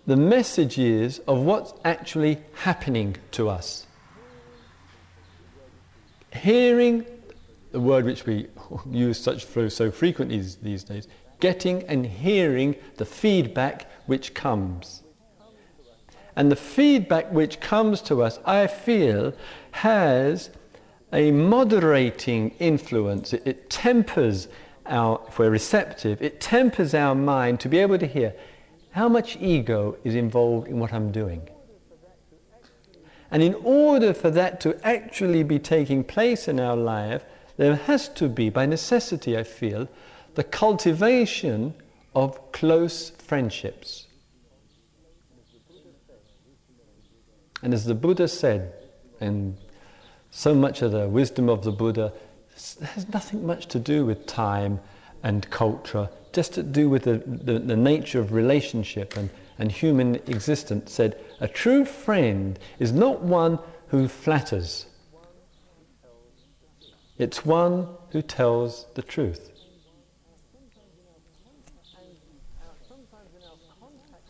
the 0.10 0.18
messages 0.18 1.20
of 1.28 1.38
what's 1.38 1.72
actually 1.86 2.40
happening 2.56 3.16
to 3.30 3.48
us. 3.48 3.86
Hearing 6.34 7.06
the 7.72 7.80
word 7.80 8.06
which 8.06 8.26
we 8.26 8.48
use 8.90 9.20
such 9.20 9.46
so 9.46 9.92
frequently 9.92 10.44
these 10.64 10.84
days, 10.84 11.08
getting 11.40 11.84
and 11.84 12.08
hearing 12.08 12.76
the 12.98 13.06
feedback 13.06 13.86
which 14.08 14.34
comes. 14.34 15.04
And 16.36 16.52
the 16.52 16.56
feedback 16.56 17.32
which 17.32 17.60
comes 17.60 18.02
to 18.02 18.24
us, 18.24 18.40
I 18.46 18.66
feel, 18.66 19.32
has 19.74 20.50
a 21.14 21.30
moderating 21.30 22.50
influence. 22.58 23.32
It, 23.32 23.44
it, 23.46 23.70
tempers 23.70 24.48
our, 24.88 25.22
if 25.28 25.38
we're 25.38 25.52
receptive, 25.52 26.20
it 26.20 26.42
tempers 26.42 26.96
our 26.96 27.14
mind 27.14 27.60
to 27.60 27.70
be 27.70 27.78
able 27.78 28.00
to 28.00 28.08
hear 28.08 28.34
how 28.92 29.08
much 29.08 29.38
ego 29.40 29.98
is 30.04 30.16
involved 30.16 30.68
in 30.68 30.80
what 30.80 30.94
I'm 30.94 31.12
doing. 31.12 31.48
And 33.32 33.44
in 33.44 33.54
order 33.64 34.14
for 34.14 34.32
that 34.32 34.60
to 34.62 34.80
actually 34.86 35.44
be 35.44 35.60
taking 35.60 36.04
place 36.04 36.48
in 36.48 36.60
our 36.60 36.76
life, 36.76 37.24
there 37.58 37.76
has 37.76 38.10
to 38.10 38.28
be, 38.28 38.50
by 38.50 38.66
necessity, 38.66 39.38
I 39.38 39.44
feel, 39.44 39.88
the 40.36 40.44
cultivation 40.44 41.76
of 42.16 42.52
close 42.52 43.12
friendships. 43.12 44.08
And 47.62 47.74
as 47.74 47.86
the 47.86 47.94
Buddha 47.94 48.28
said, 48.28 48.74
and 49.20 49.58
so 50.32 50.56
much 50.56 50.82
of 50.82 50.92
the 50.92 51.08
wisdom 51.08 51.50
of 51.50 51.64
the 51.64 51.72
Buddha 51.72 52.14
has 52.54 53.08
nothing 53.14 53.46
much 53.46 53.68
to 53.68 53.80
do 53.80 54.06
with 54.06 54.26
time 54.26 54.80
and 55.24 55.50
culture, 55.50 56.10
just 56.34 56.54
to 56.54 56.64
do 56.64 56.90
with 56.90 57.04
the, 57.04 57.22
the, 57.26 57.60
the 57.60 57.76
nature 57.76 58.20
of 58.20 58.32
relationship 58.32 59.18
and, 59.18 59.30
and 59.58 59.72
human 59.72 60.16
existence, 60.28 60.92
said, 60.92 61.20
A 61.40 61.48
true 61.48 61.86
friend 61.86 62.58
is 62.80 62.92
not 62.92 63.22
one 63.22 63.60
who 63.88 64.08
flatters, 64.08 64.86
it's 67.18 67.46
one 67.46 67.88
who 68.12 68.22
tells 68.22 68.86
the 68.96 69.02
truth. 69.02 69.52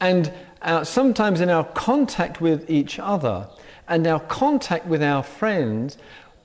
And 0.02 0.32
uh, 0.62 0.84
sometimes 0.84 1.42
in 1.42 1.50
our 1.50 1.66
contact 1.66 2.40
with 2.40 2.70
each 2.70 3.00
other 3.00 3.48
and 3.88 4.08
our 4.08 4.20
contact 4.22 4.86
with 4.86 5.04
our 5.04 5.24
friends, 5.24 5.98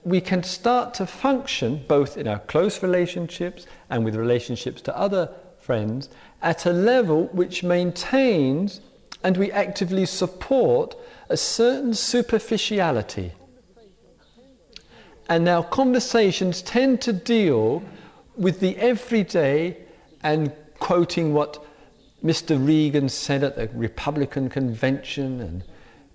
we 0.05 0.21
can 0.21 0.43
start 0.43 0.95
to 0.95 1.07
function 1.07 1.83
both 1.89 2.17
in 2.17 2.29
our 2.29 2.39
close 2.41 2.83
relationships 2.83 3.67
and 3.89 4.05
with 4.05 4.15
relationships 4.15 4.83
to 4.83 4.97
other 4.97 5.31
friends 5.59 6.11
at 6.43 6.67
a 6.67 6.73
level 6.73 7.27
which 7.29 7.63
maintains 7.63 8.81
and 9.23 9.37
we 9.39 9.51
actively 9.51 10.05
support 10.05 10.95
a 11.31 11.37
certain 11.37 11.95
superficiality. 11.95 13.33
And 15.29 15.49
our 15.49 15.65
conversations 15.65 16.61
tend 16.61 17.01
to 17.03 17.13
deal 17.15 17.83
with 18.37 18.61
the 18.61 18.77
everyday 18.77 19.79
and 20.23 20.53
quoting 20.79 21.33
what 21.33 21.65
Mr. 22.23 22.65
Reagan 22.65 23.09
said 23.09 23.43
at 23.43 23.57
the 23.57 23.69
Republican 23.69 24.51
convention 24.51 25.41
and, 25.41 25.65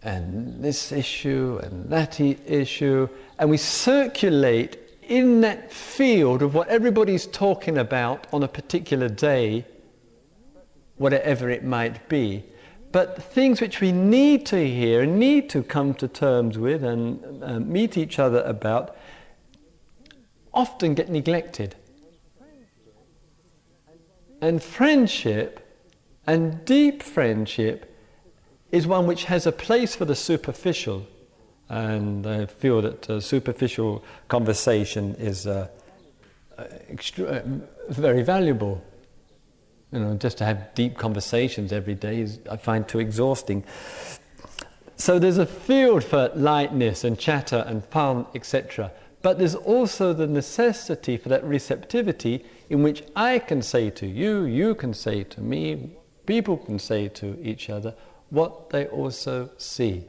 and 0.02 0.64
this 0.64 0.92
issue 0.92 1.60
and 1.64 1.90
that 1.90 2.20
issue, 2.20 3.08
and 3.38 3.50
we 3.50 3.58
circulate 3.58 4.78
in 5.02 5.42
that 5.42 5.72
field 5.72 6.42
of 6.42 6.54
what 6.54 6.68
everybody's 6.70 7.26
talking 7.28 7.78
about 7.78 8.28
on 8.32 8.44
a 8.44 8.48
particular 8.48 9.10
day, 9.10 9.66
whatever 10.98 11.50
it 11.50 11.64
might 11.64 12.08
be. 12.08 12.44
But 12.92 13.22
things 13.22 13.62
which 13.62 13.82
we 13.82 13.92
need 13.92 14.46
to 14.48 14.66
hear 14.66 15.04
and 15.04 15.20
need 15.20 15.50
to 15.52 15.64
come 15.64 15.94
to 15.96 16.08
terms 16.08 16.58
with 16.58 16.84
and 16.84 17.44
uh, 17.44 17.60
meet 17.60 17.98
each 17.98 18.20
other 18.20 18.42
about 18.42 18.96
often 20.54 20.94
get 20.96 21.10
neglected. 21.10 21.76
And 24.42 24.64
friendship 24.64 25.60
and 26.26 26.64
deep 26.66 27.04
friendship 27.04 27.89
is 28.72 28.88
one 28.88 29.08
which 29.08 29.26
has 29.26 29.48
a 29.48 29.52
place 29.52 29.96
for 29.96 30.06
the 30.06 30.16
superficial. 30.16 31.06
And 31.70 32.26
I 32.26 32.46
feel 32.46 32.82
that 32.82 33.10
uh, 33.10 33.20
superficial 33.20 34.04
conversation 34.28 35.16
is 35.16 35.46
uh, 35.46 35.68
extra- 36.90 37.26
uh, 37.26 37.42
very 37.90 38.24
valuable. 38.24 38.84
You 39.92 40.00
know, 40.00 40.16
just 40.16 40.38
to 40.40 40.46
have 40.46 40.74
deep 40.76 40.98
conversations 40.98 41.74
every 41.74 41.96
day 41.96 42.22
is, 42.22 42.40
I 42.50 42.58
find 42.58 42.88
too 42.88 43.00
exhausting. 43.00 43.64
So 44.96 45.18
there's 45.18 45.38
a 45.38 45.46
field 45.46 46.04
for 46.04 46.30
lightness 46.36 47.04
and 47.04 47.18
chatter 47.18 47.64
and 47.68 47.84
fun, 47.86 48.26
etc. 48.36 48.92
But 49.22 49.38
there's 49.38 49.56
also 49.56 50.14
the 50.14 50.28
necessity 50.28 51.18
for 51.18 51.30
that 51.30 51.44
receptivity 51.44 52.46
in 52.70 52.84
which 52.84 53.04
I 53.16 53.40
can 53.40 53.62
say 53.62 53.90
to 53.92 54.06
you, 54.06 54.44
you 54.44 54.76
can 54.76 54.94
say 54.94 55.24
to 55.24 55.42
me, 55.42 55.98
people 56.26 56.58
can 56.58 56.80
say 56.80 57.08
to 57.08 57.38
each 57.42 57.70
other 57.70 57.96
what 58.30 58.70
they 58.70 58.88
also 58.88 59.50
see. 59.58 60.06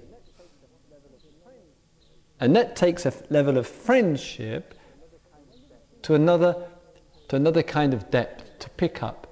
And 2.38 2.56
that 2.56 2.76
takes 2.76 3.04
a 3.04 3.12
level 3.28 3.58
of 3.58 3.66
friendship 3.66 4.74
to 6.02 6.14
another, 6.14 6.56
to 7.28 7.36
another 7.36 7.62
kind 7.62 7.92
of 7.92 8.10
depth 8.10 8.58
to 8.60 8.70
pick 8.70 9.02
up. 9.02 9.26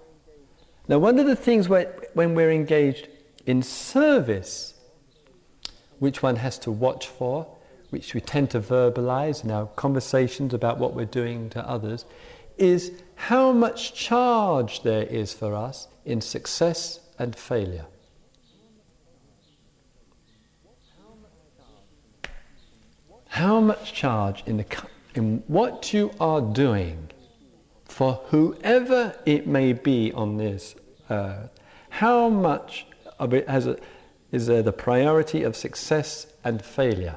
Now, 0.89 0.99
one 0.99 1.19
of 1.19 1.27
the 1.27 1.37
things 1.37 1.69
when 1.69 2.35
we're 2.35 2.51
engaged 2.51 3.09
in 3.47 3.63
service, 3.63 4.75
which 5.99 6.23
one 6.23 6.37
has 6.37 6.59
to 6.61 6.71
watch 6.71 7.09
for, 7.09 7.47
which 7.91 8.13
we 8.13 8.21
tend 8.21 8.51
to 8.51 8.61
verbalize 8.61 9.43
in 9.43 9.51
our 9.51 9.67
conversations 9.67 10.53
about 10.53 10.79
what 10.79 10.95
we're 10.95 11.07
doing 11.07 11.49
to 11.51 11.67
others, 11.67 12.05
is 12.59 12.93
how 13.15 13.53
much 13.53 13.95
charge 13.95 14.83
there 14.83 15.05
is 15.05 15.33
for 15.33 15.55
us 15.55 15.89
in 16.05 16.21
success 16.21 17.01
and 17.19 17.35
failure. 17.35 17.87
How 23.29 23.61
much 23.61 23.93
charge 23.93 24.43
in, 24.47 24.57
the, 24.57 24.67
in 25.15 25.43
what 25.47 25.93
you 25.93 26.11
are 26.19 26.41
doing 26.41 27.11
for 27.85 28.21
whoever 28.27 29.15
it 29.27 29.47
may 29.47 29.73
be 29.73 30.13
on 30.13 30.37
this 30.37 30.75
earth, 31.11 31.51
how 31.91 32.29
much 32.29 32.87
of 33.19 33.35
it 33.35 33.49
has 33.49 33.67
a, 33.67 33.77
is 34.31 34.47
there 34.47 34.63
the 34.63 34.73
priority 34.73 35.43
of 35.43 35.57
success 35.57 36.27
and 36.45 36.63
failure? 36.63 37.17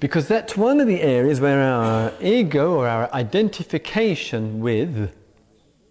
Because 0.00 0.28
that's 0.28 0.56
one 0.56 0.78
of 0.80 0.86
the 0.86 1.00
areas 1.00 1.40
where 1.40 1.60
our 1.60 2.12
ego 2.20 2.74
or 2.74 2.86
our 2.86 3.12
identification 3.12 4.60
with, 4.60 5.12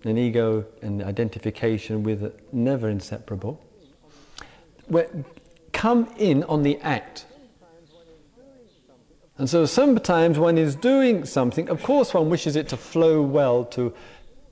an 0.05 0.17
ego 0.17 0.65
and 0.81 1.03
identification 1.03 2.03
with 2.03 2.33
never 2.53 2.87
inseparable, 2.87 3.61
come 5.73 6.13
in 6.17 6.43
on 6.43 6.63
the 6.63 6.79
act. 6.79 7.25
And 9.37 9.49
so 9.49 9.65
sometimes 9.65 10.39
one 10.39 10.57
is 10.57 10.75
doing 10.75 11.25
something, 11.25 11.69
of 11.69 11.83
course, 11.83 12.13
one 12.13 12.29
wishes 12.29 12.55
it 12.55 12.69
to 12.69 12.77
flow 12.77 13.21
well, 13.21 13.65
to 13.65 13.93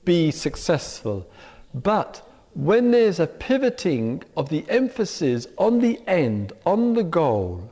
be 0.03 0.29
successful. 0.29 1.27
But 1.73 2.21
when 2.53 2.91
there's 2.91 3.19
a 3.19 3.27
pivoting 3.27 4.23
of 4.37 4.49
the 4.49 4.63
emphasis 4.69 5.47
on 5.57 5.79
the 5.79 5.99
end, 6.07 6.53
on 6.65 6.93
the 6.93 7.03
goal, 7.03 7.71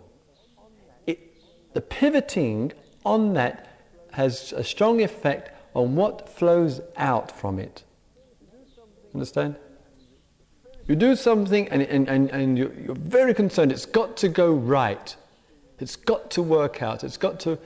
it, 1.06 1.19
the 1.73 1.82
pivoting 1.82 2.73
on 3.06 3.34
that 3.34 3.78
has 4.12 4.52
a 4.54 4.63
strong 4.63 5.02
effect 5.02 5.52
on 5.76 5.95
what 5.95 6.28
flows 6.28 6.82
out 6.97 7.32
from 7.32 7.60
it. 7.60 7.84
Understand? 9.13 9.56
You 10.87 10.95
do 10.95 11.15
something 11.15 11.69
and, 11.69 11.81
and, 11.83 12.09
and, 12.09 12.29
and 12.31 12.57
you're, 12.57 12.73
you're 12.73 12.95
very 12.95 13.33
concerned, 13.33 13.71
it's 13.71 13.85
got 13.85 14.17
to 14.17 14.29
go 14.29 14.53
right. 14.53 15.15
It's 15.79 15.95
got 15.95 16.31
to 16.31 16.41
work 16.41 16.81
out. 16.81 17.03
It's 17.03 17.17
got 17.17 17.39
to, 17.41 17.57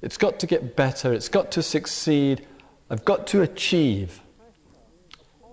it's 0.00 0.16
got 0.16 0.38
to 0.40 0.46
get 0.46 0.76
better. 0.76 1.12
It's 1.12 1.28
got 1.28 1.52
to 1.52 1.62
succeed. 1.62 2.46
I've 2.90 3.04
got 3.04 3.26
to 3.28 3.42
achieve. 3.42 4.20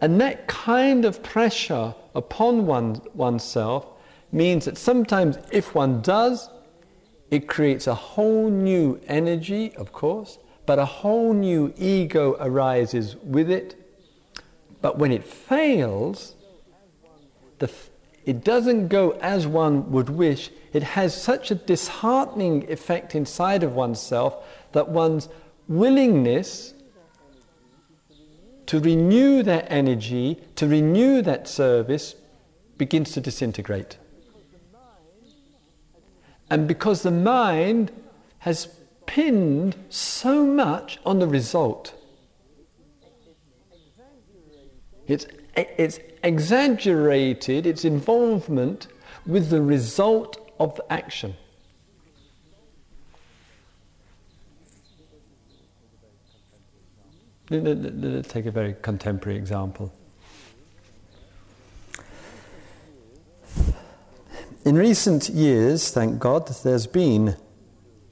And 0.02 0.20
that 0.22 0.48
kind 0.48 1.06
of 1.06 1.22
pressure 1.22 1.94
upon 2.16 2.66
one, 2.66 3.02
oneself 3.14 3.86
means 4.32 4.66
that 4.66 4.78
sometimes 4.78 5.38
if 5.52 5.76
one 5.76 6.02
does, 6.02 6.50
it 7.30 7.48
creates 7.48 7.86
a 7.88 7.94
whole 7.94 8.50
new 8.50 9.00
energy, 9.08 9.76
of 9.76 9.92
course, 9.92 10.40
but 10.66 10.80
a 10.80 10.86
whole 10.86 11.34
new 11.34 11.74
ego 11.78 12.36
arises 12.40 13.16
with 13.18 13.52
it. 13.52 13.76
But 14.82 14.98
when 14.98 15.12
it 15.12 15.24
fails, 15.24 16.36
the, 17.60 17.72
it 18.26 18.44
doesn't 18.44 18.88
go 18.88 19.12
as 19.22 19.48
one 19.48 19.92
would 19.92 20.10
wish. 20.10 20.50
It 20.74 20.84
has 20.84 21.20
such 21.20 21.52
a 21.52 21.56
disheartening 21.56 22.70
effect 22.72 23.16
inside 23.16 23.64
of 23.64 23.74
oneself 23.74 24.46
that 24.72 24.90
one's 24.90 25.30
willingness 25.68 26.74
to 28.68 28.80
renew 28.80 29.42
that 29.42 29.66
energy, 29.72 30.40
to 30.56 30.68
renew 30.68 31.22
that 31.24 31.48
service, 31.48 32.16
begins 32.78 33.12
to 33.14 33.22
disintegrate. 33.22 33.98
And 36.52 36.68
because 36.68 37.04
the 37.04 37.12
mind 37.12 37.92
has 38.40 38.68
pinned 39.06 39.76
so 39.90 40.46
much 40.46 41.00
on 41.06 41.18
the 41.18 41.28
result, 41.28 41.96
it's, 45.08 45.26
it's 45.56 46.00
exaggerated 46.24 47.66
its 47.66 47.86
involvement 47.86 48.88
with 49.26 49.50
the 49.50 49.62
result 49.62 50.52
of 50.60 50.76
the 50.76 50.92
action. 50.92 51.36
Let's 57.50 58.28
take 58.28 58.46
a 58.46 58.52
very 58.52 58.76
contemporary 58.82 59.38
example. 59.38 59.92
In 64.66 64.76
recent 64.76 65.30
years, 65.30 65.90
thank 65.90 66.20
God, 66.20 66.48
there's 66.64 66.86
been 66.86 67.38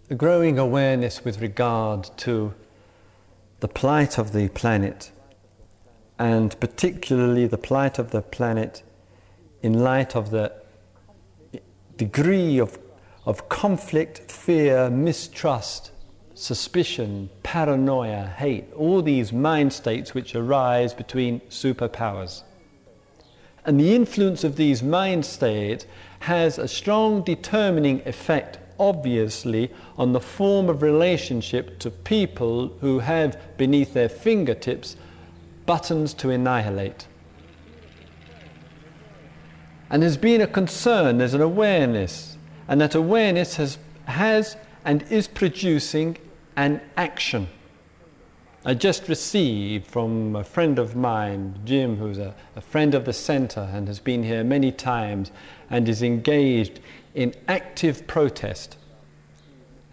a 0.10 0.16
growing 0.16 0.58
awareness 0.58 1.24
with 1.24 1.40
regard 1.40 2.10
to 2.18 2.54
the 3.60 3.68
plight 3.68 4.18
of 4.18 4.32
the 4.32 4.50
planet, 4.50 5.12
and 6.20 6.60
particularly 6.60 7.46
the 7.48 7.58
plight 7.58 8.00
of 8.00 8.12
the 8.12 8.22
planet 8.22 8.84
in 9.62 9.74
light 9.80 10.16
of 10.16 10.32
the 10.32 10.52
degree 11.96 12.60
of, 12.60 12.78
of 13.26 13.50
conflict, 13.50 14.32
fear, 14.32 14.90
mistrust 14.90 15.92
suspicion, 16.38 17.30
paranoia, 17.42 18.28
hate, 18.38 18.72
all 18.74 19.02
these 19.02 19.34
mind 19.34 19.74
states 19.74 20.14
which 20.14 20.36
arise 20.36 20.94
between 20.94 21.40
superpowers. 21.50 22.44
And 23.66 23.80
the 23.80 23.96
influence 23.96 24.44
of 24.44 24.56
these 24.56 24.84
mind 24.84 25.26
states 25.26 25.88
has 26.20 26.60
a 26.60 26.68
strong 26.68 27.24
determining 27.24 28.08
effect, 28.08 28.60
obviously, 28.80 29.72
on 29.98 30.14
the 30.14 30.22
form 30.22 30.70
of 30.70 30.84
relationship 30.84 31.80
to 31.80 31.90
people 31.90 32.68
who 32.82 33.00
have 33.00 33.40
beneath 33.58 33.94
their 33.94 34.08
fingertips 34.08 34.96
buttons 35.68 36.16
to 36.16 36.32
annihilate. 36.32 37.06
And 39.92 40.02
there's 40.02 40.18
been 40.18 40.42
a 40.42 40.48
concern, 40.48 41.20
there's 41.20 41.36
an 41.36 41.42
awareness, 41.42 42.38
and 42.68 42.82
that 42.82 42.96
awareness 42.96 43.56
has, 43.58 43.78
has 44.06 44.58
and 44.84 45.04
is 45.12 45.28
producing 45.28 46.18
an 46.56 46.82
action. 46.98 47.48
I 48.66 48.74
just 48.74 49.08
received 49.08 49.86
from 49.86 50.36
a 50.36 50.44
friend 50.44 50.78
of 50.78 50.96
mine, 50.96 51.58
Jim, 51.64 51.96
who's 51.96 52.18
a, 52.18 52.36
a, 52.58 52.62
friend 52.62 52.96
of 52.96 53.06
the 53.06 53.14
centre 53.14 53.70
and 53.72 53.88
has 53.88 54.00
been 54.00 54.24
here 54.24 54.44
many 54.44 54.74
times 54.74 55.32
and 55.70 55.88
is 55.88 56.02
engaged 56.02 56.82
in 57.16 57.34
active 57.48 58.06
protest 58.08 58.76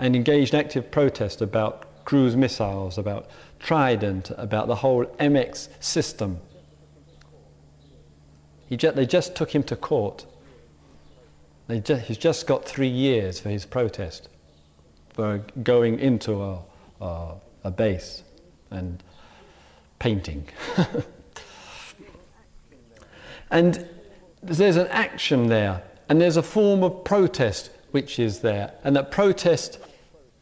and 0.01 0.17
engaged 0.17 0.55
active 0.55 0.91
protest 0.91 1.41
about 1.41 2.05
cruise 2.05 2.35
missiles, 2.35 2.99
about 2.99 3.29
Trident, 3.65 4.31
about 4.37 4.67
the 4.67 4.75
whole 4.75 5.07
MX 5.07 5.83
system. 5.83 6.39
He 8.69 8.77
ju- 8.77 8.91
they 8.91 9.07
just 9.07 9.35
took 9.35 9.55
him 9.55 9.63
to 9.63 9.75
court. 9.75 10.27
Ju- 11.71 11.95
he's 11.95 12.19
just 12.19 12.47
got 12.47 12.67
three 12.67 12.89
years 12.89 13.41
for 13.41 13.49
his 13.49 13.65
protest 13.65 14.29
for 15.15 15.39
going 15.63 15.99
into 15.99 16.43
a, 16.43 16.59
a, 17.01 17.35
a 17.65 17.71
base 17.71 18.23
and 18.71 19.03
painting. 19.99 20.47
and 23.51 23.89
there's 24.43 24.77
an 24.77 24.89
action 24.89 25.47
there, 25.47 25.83
and 26.11 26.21
there's 26.21 26.37
a 26.37 26.43
form 26.43 26.83
of 26.83 27.03
protest 27.03 27.71
which 27.93 28.19
is 28.19 28.41
there, 28.41 28.75
and 28.85 28.95
that 28.95 29.11
protest 29.11 29.79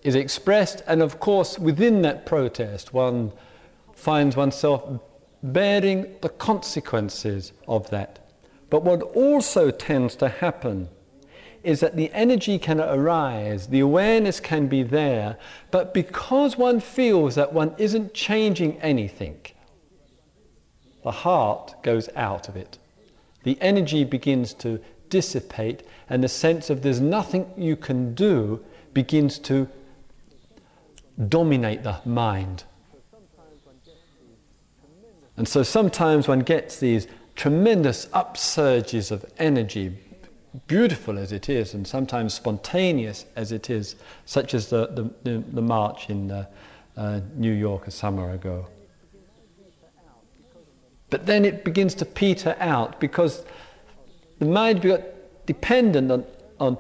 is 0.03 0.15
expressed, 0.15 0.83
and 0.87 1.03
of 1.03 1.21
course, 1.21 1.59
within 1.59 2.03
that 2.03 2.27
protest, 2.27 2.93
one 2.93 3.33
finds 3.95 4.37
oneself 4.37 5.01
bearing 5.43 6.15
the 6.21 6.29
consequences 6.29 7.53
of 7.69 7.88
that. 7.91 8.19
But 8.71 8.85
what 8.85 9.03
also 9.03 9.71
tends 9.71 10.17
to 10.17 10.29
happen 10.29 10.88
is 11.62 11.81
that 11.81 11.95
the 11.95 12.11
energy 12.12 12.59
can 12.59 12.81
arise, 12.81 13.69
the 13.69 13.81
awareness 13.81 14.41
can 14.41 14.67
be 14.67 14.83
there, 14.83 15.37
but 15.71 15.95
because 15.95 16.57
one 16.57 16.81
feels 16.81 17.35
that 17.37 17.53
one 17.53 17.75
isn't 17.79 18.15
changing 18.15 18.81
anything, 18.81 19.41
the 21.05 21.12
heart 21.12 21.75
goes 21.83 22.09
out 22.17 22.49
of 22.49 22.57
it. 22.57 22.79
The 23.45 23.59
energy 23.61 24.05
begins 24.05 24.55
to 24.55 24.81
dissipate, 25.09 25.83
and 26.09 26.23
the 26.25 26.29
sense 26.29 26.71
of 26.71 26.83
there's 26.83 27.01
nothing 27.01 27.53
you 27.57 27.77
can 27.77 28.15
do 28.15 28.65
begins 28.95 29.38
to 29.41 29.69
dominate 31.29 31.83
the 31.83 32.01
mind. 32.05 32.64
And 35.37 35.48
so 35.48 35.62
sometimes 35.62 36.29
one 36.29 36.40
gets 36.40 36.79
these 36.79 37.07
tremendous 37.35 38.07
upsurges 38.07 39.11
of 39.11 39.25
energy, 39.38 39.96
beautiful 40.66 41.18
as 41.18 41.33
it 41.33 41.48
is 41.48 41.75
and 41.75 41.87
sometimes 41.87 42.35
spontaneous 42.35 43.25
as 43.37 43.53
it 43.53 43.70
is, 43.70 43.96
such 44.27 44.55
as 44.55 44.68
the, 44.68 44.88
the, 44.88 45.11
the, 45.31 45.44
the 45.53 45.62
march 45.62 46.11
in 46.11 46.31
uh, 46.31 46.46
uh, 46.96 47.20
New 47.35 47.53
York 47.53 47.87
a 47.87 47.90
summer 47.90 48.33
ago. 48.33 48.66
But 51.09 51.27
then 51.27 51.44
it 51.44 51.64
begins 51.64 51.94
to 51.96 52.05
peter 52.05 52.57
out 52.59 53.01
because 53.01 53.44
the 54.38 54.46
mind 54.46 54.81
becomes 54.81 55.05
dependent 55.46 56.11
on, 56.11 56.27
on 56.61 56.79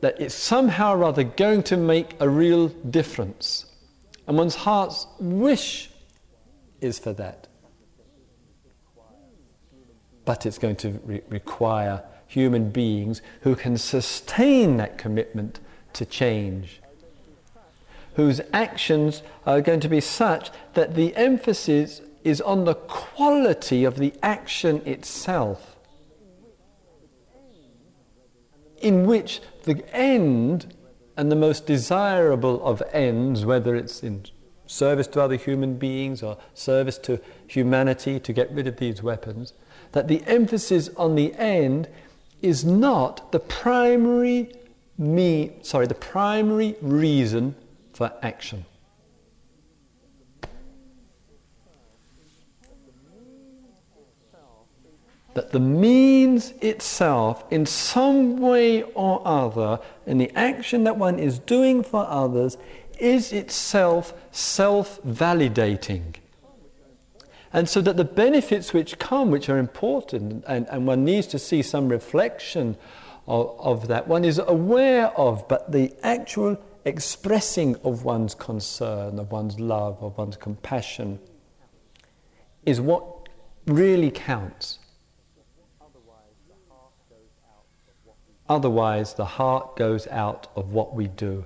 that 0.00 0.20
it's 0.20 0.34
somehow 0.34 0.94
or 0.94 1.04
other 1.04 1.24
going 1.24 1.62
to 1.64 1.76
make 1.76 2.14
a 2.20 2.28
real 2.28 2.68
difference. 2.68 3.66
And 4.26 4.36
one's 4.36 4.54
heart's 4.54 5.06
wish 5.18 5.90
is 6.80 6.98
for 6.98 7.12
that. 7.14 7.48
But 10.24 10.46
it's 10.46 10.58
going 10.58 10.76
to 10.76 10.90
re- 11.04 11.22
require 11.28 12.04
human 12.26 12.70
beings 12.70 13.22
who 13.40 13.56
can 13.56 13.78
sustain 13.78 14.76
that 14.76 14.98
commitment 14.98 15.60
to 15.94 16.04
change, 16.04 16.80
whose 18.14 18.40
actions 18.52 19.22
are 19.46 19.62
going 19.62 19.80
to 19.80 19.88
be 19.88 20.00
such 20.00 20.50
that 20.74 20.94
the 20.94 21.16
emphasis 21.16 22.02
is 22.22 22.40
on 22.42 22.64
the 22.64 22.74
quality 22.74 23.84
of 23.84 23.96
the 23.96 24.12
action 24.22 24.82
itself, 24.86 25.77
in 28.80 29.06
which 29.06 29.40
the 29.64 29.84
end 29.94 30.74
and 31.16 31.30
the 31.32 31.36
most 31.36 31.66
desirable 31.66 32.64
of 32.64 32.82
ends, 32.92 33.44
whether 33.44 33.74
it's 33.74 34.02
in 34.02 34.24
service 34.66 35.06
to 35.08 35.20
other 35.20 35.36
human 35.36 35.76
beings 35.76 36.22
or 36.22 36.36
service 36.54 36.98
to 36.98 37.20
humanity 37.46 38.20
to 38.20 38.32
get 38.32 38.50
rid 38.52 38.66
of 38.66 38.76
these 38.76 39.02
weapons, 39.02 39.52
that 39.92 40.08
the 40.08 40.22
emphasis 40.26 40.90
on 40.96 41.14
the 41.14 41.34
end 41.34 41.88
is 42.42 42.64
not 42.64 43.32
the 43.32 43.40
primary 43.40 44.52
me 44.98 45.52
sorry 45.62 45.86
the 45.86 45.94
primary 45.94 46.76
reason 46.82 47.54
for 47.92 48.12
action. 48.22 48.64
That 55.38 55.52
the 55.52 55.60
means 55.60 56.50
itself, 56.60 57.44
in 57.52 57.64
some 57.64 58.38
way 58.38 58.82
or 58.82 59.22
other, 59.24 59.78
in 60.04 60.18
the 60.18 60.32
action 60.34 60.82
that 60.82 60.96
one 60.96 61.20
is 61.20 61.38
doing 61.38 61.84
for 61.84 62.04
others, 62.08 62.58
is 62.98 63.32
itself 63.32 64.12
self 64.32 65.00
validating. 65.04 66.16
And 67.52 67.68
so 67.68 67.80
that 67.82 67.96
the 67.96 68.04
benefits 68.04 68.72
which 68.72 68.98
come, 68.98 69.30
which 69.30 69.48
are 69.48 69.58
important, 69.58 70.42
and, 70.48 70.66
and 70.68 70.88
one 70.88 71.04
needs 71.04 71.28
to 71.28 71.38
see 71.38 71.62
some 71.62 71.88
reflection 71.88 72.76
of, 73.28 73.54
of 73.60 73.86
that, 73.86 74.08
one 74.08 74.24
is 74.24 74.40
aware 74.40 75.16
of, 75.16 75.46
but 75.46 75.70
the 75.70 75.94
actual 76.02 76.60
expressing 76.84 77.76
of 77.84 78.02
one's 78.02 78.34
concern, 78.34 79.20
of 79.20 79.30
one's 79.30 79.60
love, 79.60 80.02
of 80.02 80.18
one's 80.18 80.36
compassion, 80.36 81.20
is 82.66 82.80
what 82.80 83.28
really 83.66 84.10
counts. 84.10 84.77
Otherwise, 88.48 89.14
the 89.14 89.24
heart 89.24 89.76
goes 89.76 90.06
out 90.06 90.46
of 90.56 90.72
what 90.72 90.94
we 90.94 91.06
do. 91.06 91.44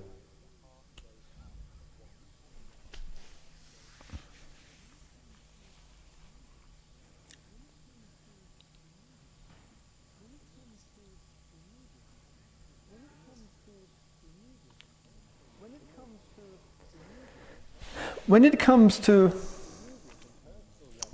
When 18.28 18.44
it 18.44 18.58
comes 18.58 18.98
to 19.00 19.32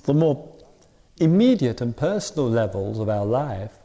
the 0.05 0.15
more 0.15 0.55
immediate 1.19 1.81
and 1.81 1.97
personal 1.97 2.49
levels 2.49 2.99
of 2.99 3.09
our 3.09 3.25
life, 3.25 3.78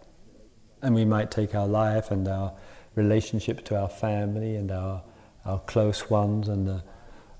and 0.84 0.94
we 0.94 1.06
might 1.06 1.32
take 1.32 1.56
our 1.56 1.68
life 1.68 2.12
and 2.12 2.28
our 2.28 2.54
relationship 2.96 3.64
to 3.66 3.80
our 3.80 3.90
family 3.90 4.56
and 4.56 4.72
our, 4.72 5.02
our 5.46 5.60
close 5.60 6.10
ones 6.10 6.48
and 6.48 6.68
the, 6.68 6.84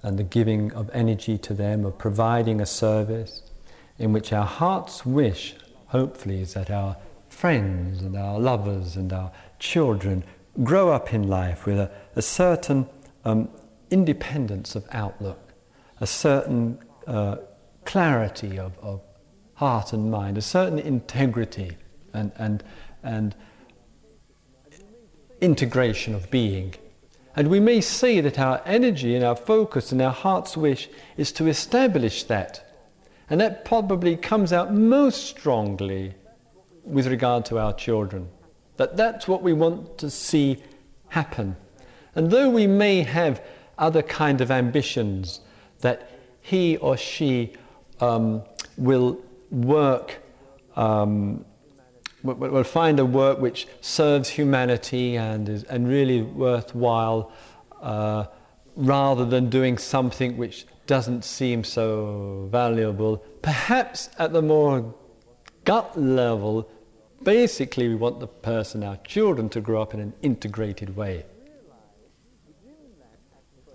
and 0.02 0.18
the 0.18 0.24
giving 0.24 0.72
of 0.74 0.90
energy 0.94 1.38
to 1.38 1.54
them, 1.54 1.86
of 1.86 1.98
providing 1.98 2.62
a 2.62 2.66
service 2.66 3.44
in 4.00 4.14
which 4.14 4.34
our 4.34 4.46
heart's 4.46 5.06
wish, 5.06 5.56
hopefully, 5.88 6.42
is 6.42 6.54
that 6.54 6.72
our 6.72 6.98
friends 7.30 8.02
and 8.02 8.16
our 8.16 8.40
lovers 8.40 8.96
and 8.96 9.12
our 9.12 9.32
children 9.60 10.24
grow 10.64 10.90
up 10.90 11.14
in 11.14 11.28
life 11.28 11.66
with 11.66 11.78
a, 11.78 11.92
a 12.16 12.22
certain 12.22 12.88
um, 13.26 13.50
independence 13.92 14.76
of 14.76 14.86
outlook, 14.92 15.54
a 16.00 16.08
certain 16.08 16.80
uh, 17.08 17.36
clarity 17.86 18.58
of, 18.58 18.78
of 18.80 19.02
heart 19.56 19.94
and 19.94 20.10
mind, 20.10 20.38
a 20.38 20.42
certain 20.42 20.80
integrity 20.80 21.78
and, 22.14 22.32
and, 22.38 22.64
and 23.04 23.36
integration 25.42 26.16
of 26.16 26.32
being. 26.32 26.74
And 27.36 27.48
we 27.48 27.60
may 27.60 27.82
say 27.82 28.22
that 28.22 28.40
our 28.40 28.62
energy 28.66 29.16
and 29.16 29.26
our 29.26 29.36
focus 29.36 29.92
and 29.92 30.02
our 30.02 30.12
heart's 30.12 30.56
wish 30.56 30.90
is 31.18 31.32
to 31.34 31.48
establish 31.48 32.24
that. 32.26 32.64
And 33.30 33.42
that 33.42 33.66
probably 33.66 34.16
comes 34.16 34.54
out 34.54 34.74
most 34.74 35.26
strongly 35.26 36.14
with 36.84 37.08
regard 37.08 37.46
to 37.46 37.58
our 37.58 37.74
children. 37.74 38.30
That 38.78 38.98
that's 38.98 39.28
what 39.28 39.42
we 39.42 39.54
want 39.54 39.98
to 40.00 40.10
see 40.10 40.62
happen. 41.10 41.56
And 42.16 42.30
though 42.30 42.50
we 42.50 42.68
may 42.68 43.02
have 43.02 43.42
other 43.78 44.04
kind 44.04 44.42
of 44.42 44.52
ambitions 44.52 45.42
that 45.80 46.10
he 46.42 46.78
or 46.78 46.98
she 46.98 47.54
um, 48.00 48.44
will 48.78 49.20
work 49.50 50.20
um, 50.76 51.46
we'll 52.24 52.64
find 52.64 53.00
a 53.00 53.06
work 53.06 53.40
which 53.40 53.68
serves 53.82 54.30
humanity 54.30 55.18
and 55.18 55.50
is 55.50 55.64
and 55.66 55.88
really 55.88 56.22
worthwhile 56.22 57.32
uh, 57.82 58.26
rather 58.76 59.26
than 59.26 59.50
doing 59.50 59.78
something 59.78 60.38
which 60.38 60.66
doesn't 60.88 61.24
seem 61.24 61.64
so 61.64 62.48
valuable. 62.52 63.18
Perhaps 63.42 64.10
at 64.20 64.34
the 64.34 64.42
more 64.42 64.94
gut 65.66 65.98
level, 66.00 66.70
basically 67.24 67.88
we 67.88 67.96
want 67.96 68.20
the 68.20 68.28
person, 68.28 68.84
our 68.84 68.98
children, 68.98 69.50
to 69.50 69.62
grow 69.62 69.82
up 69.82 69.94
in 69.94 70.00
an 70.00 70.14
integrated 70.22 70.96
way. 70.96 71.26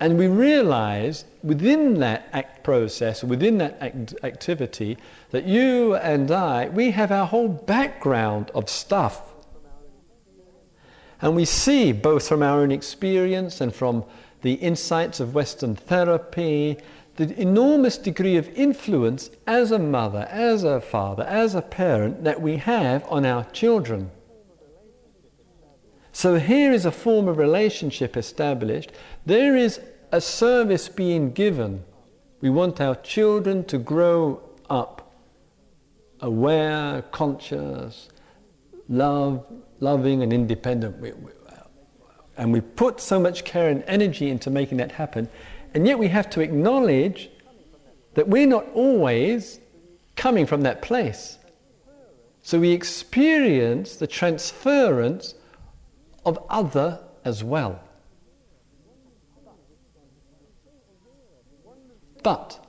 And 0.01 0.17
we 0.17 0.29
realize 0.29 1.25
within 1.43 1.99
that 2.01 2.29
act 2.33 2.63
process, 2.63 3.25
within 3.25 3.59
that 3.59 3.79
act 3.81 4.15
activity, 4.23 4.97
that 5.31 5.45
you 5.45 5.97
and 5.97 6.31
I, 6.31 6.69
we 6.69 6.93
have 6.93 7.11
our 7.11 7.27
whole 7.27 7.49
background 7.49 8.51
of 8.55 8.69
stuff. 8.69 9.35
And 11.21 11.35
we 11.35 11.45
see, 11.45 11.93
both 11.93 12.29
from 12.29 12.45
our 12.45 12.61
own 12.61 12.71
experience 12.71 13.61
and 13.61 13.75
from 13.75 14.05
the 14.43 14.55
insights 14.55 15.19
of 15.19 15.35
Western 15.35 15.75
therapy, 15.75 16.79
the 17.17 17.41
enormous 17.41 17.99
degree 17.99 18.37
of 18.37 18.49
influence 18.51 19.31
as 19.49 19.73
a 19.73 19.79
mother, 19.81 20.29
as 20.31 20.63
a 20.63 20.81
father, 20.81 21.25
as 21.25 21.57
a 21.57 21.63
parent 21.63 22.23
that 22.23 22.41
we 22.41 22.57
have 22.59 23.05
on 23.11 23.27
our 23.27 23.43
children. 23.47 24.13
So 26.19 26.35
here 26.35 26.73
is 26.73 26.85
a 26.85 26.91
form 26.91 27.29
of 27.29 27.39
relationship 27.39 28.17
established. 28.17 28.91
There 29.25 29.57
is 29.57 29.81
a 30.11 30.21
service 30.21 30.89
being 30.89 31.31
given. 31.31 31.85
We 32.41 32.51
want 32.51 32.81
our 32.81 32.97
children 32.97 33.63
to 33.67 33.79
grow 33.79 34.43
up 34.69 35.15
aware, 36.19 37.03
conscious, 37.13 38.09
love, 38.89 39.47
loving, 39.79 40.25
and 40.25 40.33
independent. 40.33 40.99
We, 40.99 41.13
we, 41.13 41.31
and 42.37 42.53
we 42.53 42.63
put 42.63 42.99
so 43.01 43.21
much 43.21 43.45
care 43.45 43.69
and 43.69 43.85
energy 43.87 44.29
into 44.29 44.51
making 44.51 44.79
that 44.79 44.91
happen. 44.91 45.29
And 45.73 45.87
yet 45.87 46.01
we 46.01 46.09
have 46.09 46.29
to 46.31 46.41
acknowledge 46.41 47.31
that 48.15 48.27
we're 48.27 48.49
not 48.49 48.67
always 48.75 49.61
coming 50.17 50.47
from 50.47 50.63
that 50.63 50.83
place. 50.83 51.39
So 52.43 52.59
we 52.59 52.73
experience 52.73 53.95
the 53.95 54.09
transference 54.09 55.35
of 56.29 56.39
other 56.49 57.01
as 57.25 57.43
well. 57.43 57.81
But 62.23 62.65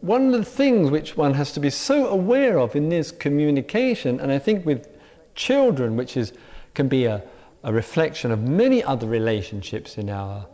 one 0.00 0.26
of 0.26 0.32
the 0.32 0.44
things 0.44 0.90
which 0.90 1.16
one 1.16 1.34
has 1.34 1.52
to 1.52 1.60
be 1.60 1.70
so 1.70 2.08
aware 2.08 2.58
of 2.58 2.74
in 2.74 2.88
this 2.88 3.12
communication, 3.12 4.18
and 4.20 4.32
I 4.32 4.38
think 4.38 4.64
with 4.64 4.88
children, 5.34 5.96
which 5.96 6.16
is 6.16 6.32
can 6.74 6.88
be 6.88 7.04
a, 7.04 7.22
a 7.62 7.72
reflection 7.72 8.30
of 8.30 8.40
many 8.42 8.82
other 8.82 9.06
relationships 9.06 9.98
in 9.98 10.08
our 10.08 10.46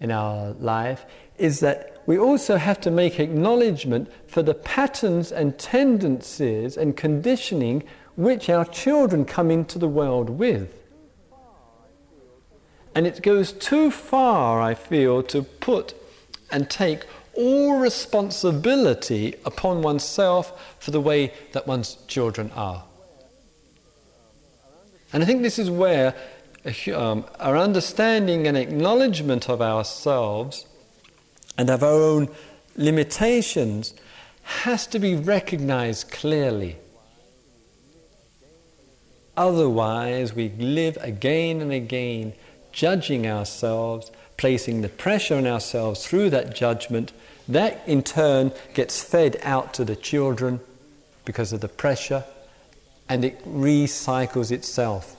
in 0.00 0.10
our 0.10 0.52
life, 0.54 1.04
is 1.38 1.60
that 1.60 2.02
we 2.06 2.18
also 2.18 2.56
have 2.56 2.80
to 2.80 2.90
make 2.90 3.20
acknowledgement 3.20 4.10
for 4.26 4.42
the 4.42 4.54
patterns 4.54 5.30
and 5.30 5.58
tendencies 5.58 6.76
and 6.76 6.96
conditioning 6.96 7.84
which 8.16 8.48
our 8.48 8.64
children 8.64 9.24
come 9.24 9.50
into 9.50 9.78
the 9.78 9.88
world 9.88 10.30
with. 10.30 10.79
And 12.94 13.06
it 13.06 13.22
goes 13.22 13.52
too 13.52 13.90
far, 13.90 14.60
I 14.60 14.74
feel, 14.74 15.22
to 15.24 15.42
put 15.42 15.94
and 16.50 16.68
take 16.68 17.04
all 17.34 17.78
responsibility 17.78 19.36
upon 19.44 19.82
oneself 19.82 20.76
for 20.80 20.90
the 20.90 21.00
way 21.00 21.32
that 21.52 21.66
one's 21.66 21.96
children 22.06 22.50
are. 22.54 22.84
And 25.12 25.22
I 25.22 25.26
think 25.26 25.42
this 25.42 25.58
is 25.58 25.70
where 25.70 26.14
um, 26.94 27.24
our 27.38 27.56
understanding 27.56 28.46
and 28.46 28.56
acknowledgement 28.56 29.48
of 29.48 29.62
ourselves 29.62 30.66
and 31.56 31.70
of 31.70 31.82
our 31.82 31.92
own 31.92 32.28
limitations 32.76 33.94
has 34.42 34.86
to 34.88 34.98
be 34.98 35.14
recognized 35.14 36.10
clearly. 36.10 36.76
Otherwise, 39.36 40.34
we 40.34 40.50
live 40.50 40.98
again 41.00 41.60
and 41.60 41.72
again 41.72 42.34
judging 42.72 43.26
ourselves, 43.26 44.10
placing 44.36 44.82
the 44.82 44.88
pressure 44.88 45.36
on 45.36 45.46
ourselves 45.46 46.06
through 46.06 46.30
that 46.30 46.54
judgment. 46.54 47.12
That 47.48 47.82
in 47.86 48.02
turn 48.02 48.52
gets 48.74 49.02
fed 49.02 49.38
out 49.42 49.74
to 49.74 49.84
the 49.84 49.96
children 49.96 50.60
because 51.24 51.52
of 51.52 51.60
the 51.60 51.68
pressure 51.68 52.24
and 53.10 53.24
it 53.24 53.44
recycles 53.44 54.52
itself. 54.52 55.16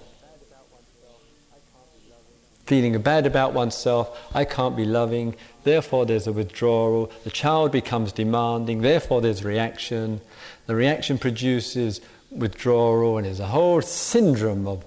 feeling 2.65 2.97
bad 3.01 3.25
about 3.27 3.51
oneself, 3.51 4.17
I 4.33 4.45
can't 4.45 4.77
be 4.77 4.85
loving, 4.85 5.35
therefore 5.65 6.05
there's 6.05 6.25
a 6.25 6.31
withdrawal, 6.31 7.11
the 7.25 7.29
child 7.29 7.73
becomes 7.73 8.13
demanding, 8.13 8.81
therefore 8.81 9.19
there's 9.19 9.43
reaction, 9.43 10.21
the 10.67 10.75
reaction 10.75 11.17
produces 11.17 11.99
withdrawal, 12.29 13.17
and 13.17 13.25
there's 13.25 13.41
a 13.41 13.47
whole 13.47 13.81
syndrome 13.81 14.67
of 14.67 14.85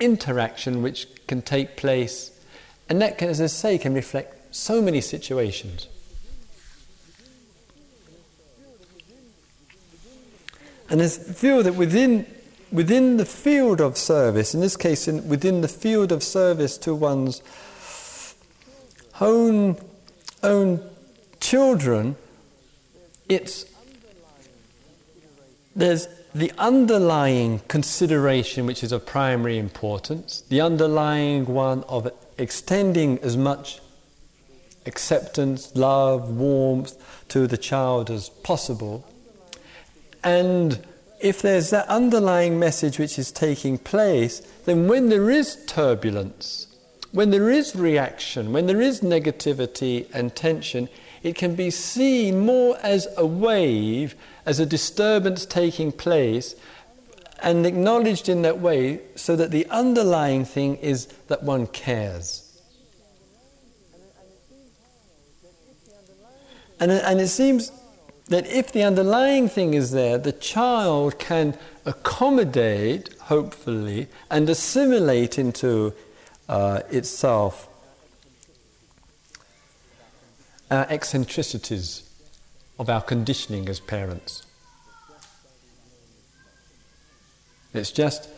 interaction 0.00 0.82
which 0.82 1.06
can 1.26 1.42
take 1.42 1.76
place, 1.76 2.30
and 2.88 3.00
that, 3.00 3.18
can, 3.18 3.28
as 3.28 3.40
I 3.40 3.46
say, 3.46 3.78
can 3.78 3.94
reflect 3.94 4.54
so 4.54 4.82
many 4.82 5.00
situations. 5.00 5.86
And 10.88 11.00
I 11.00 11.06
feel 11.06 11.62
that 11.62 11.74
within, 11.76 12.26
within 12.72 13.16
the 13.16 13.24
field 13.24 13.80
of 13.80 13.96
service, 13.96 14.54
in 14.54 14.60
this 14.60 14.76
case, 14.76 15.06
in, 15.06 15.28
within 15.28 15.60
the 15.60 15.68
field 15.68 16.10
of 16.10 16.22
service 16.24 16.76
to 16.78 16.94
one's 16.94 17.42
own, 19.20 19.76
own 20.42 20.82
children, 21.38 22.16
it's 23.28 23.66
there's 25.76 26.08
the 26.34 26.52
underlying 26.58 27.60
consideration 27.68 28.66
which 28.66 28.84
is 28.84 28.92
of 28.92 29.04
primary 29.04 29.58
importance, 29.58 30.42
the 30.48 30.60
underlying 30.60 31.46
one 31.46 31.82
of 31.84 32.10
extending 32.38 33.18
as 33.18 33.36
much 33.36 33.80
acceptance, 34.86 35.74
love, 35.74 36.30
warmth 36.30 36.96
to 37.28 37.46
the 37.46 37.58
child 37.58 38.10
as 38.10 38.28
possible. 38.28 39.06
And 40.22 40.84
if 41.20 41.42
there's 41.42 41.70
that 41.70 41.88
underlying 41.88 42.58
message 42.58 42.98
which 42.98 43.18
is 43.18 43.30
taking 43.32 43.78
place, 43.78 44.40
then 44.64 44.88
when 44.88 45.08
there 45.08 45.30
is 45.30 45.64
turbulence, 45.66 46.66
when 47.12 47.30
there 47.30 47.50
is 47.50 47.74
reaction, 47.74 48.52
when 48.52 48.66
there 48.66 48.80
is 48.80 49.00
negativity 49.00 50.06
and 50.14 50.34
tension, 50.34 50.88
it 51.22 51.34
can 51.34 51.54
be 51.54 51.70
seen 51.70 52.40
more 52.40 52.78
as 52.82 53.06
a 53.16 53.26
wave, 53.26 54.14
as 54.46 54.58
a 54.58 54.66
disturbance 54.66 55.44
taking 55.44 55.92
place, 55.92 56.54
and 57.42 57.66
acknowledged 57.66 58.28
in 58.28 58.42
that 58.42 58.60
way 58.60 59.00
so 59.16 59.36
that 59.36 59.50
the 59.50 59.66
underlying 59.66 60.44
thing 60.44 60.76
is 60.76 61.06
that 61.28 61.42
one 61.42 61.66
cares. 61.66 62.46
And, 66.78 66.90
and 66.90 67.20
it 67.20 67.28
seems 67.28 67.72
that 68.28 68.46
if 68.46 68.72
the 68.72 68.82
underlying 68.82 69.48
thing 69.48 69.74
is 69.74 69.90
there, 69.90 70.16
the 70.16 70.32
child 70.32 71.18
can 71.18 71.58
accommodate, 71.84 73.12
hopefully, 73.22 74.08
and 74.30 74.48
assimilate 74.48 75.38
into 75.38 75.92
uh, 76.48 76.80
itself 76.90 77.69
our 80.70 80.86
eccentricities 80.88 82.08
of 82.78 82.88
our 82.88 83.02
conditioning 83.02 83.68
as 83.68 83.80
parents. 83.80 84.46
It's 87.74 87.90
just 87.90 88.28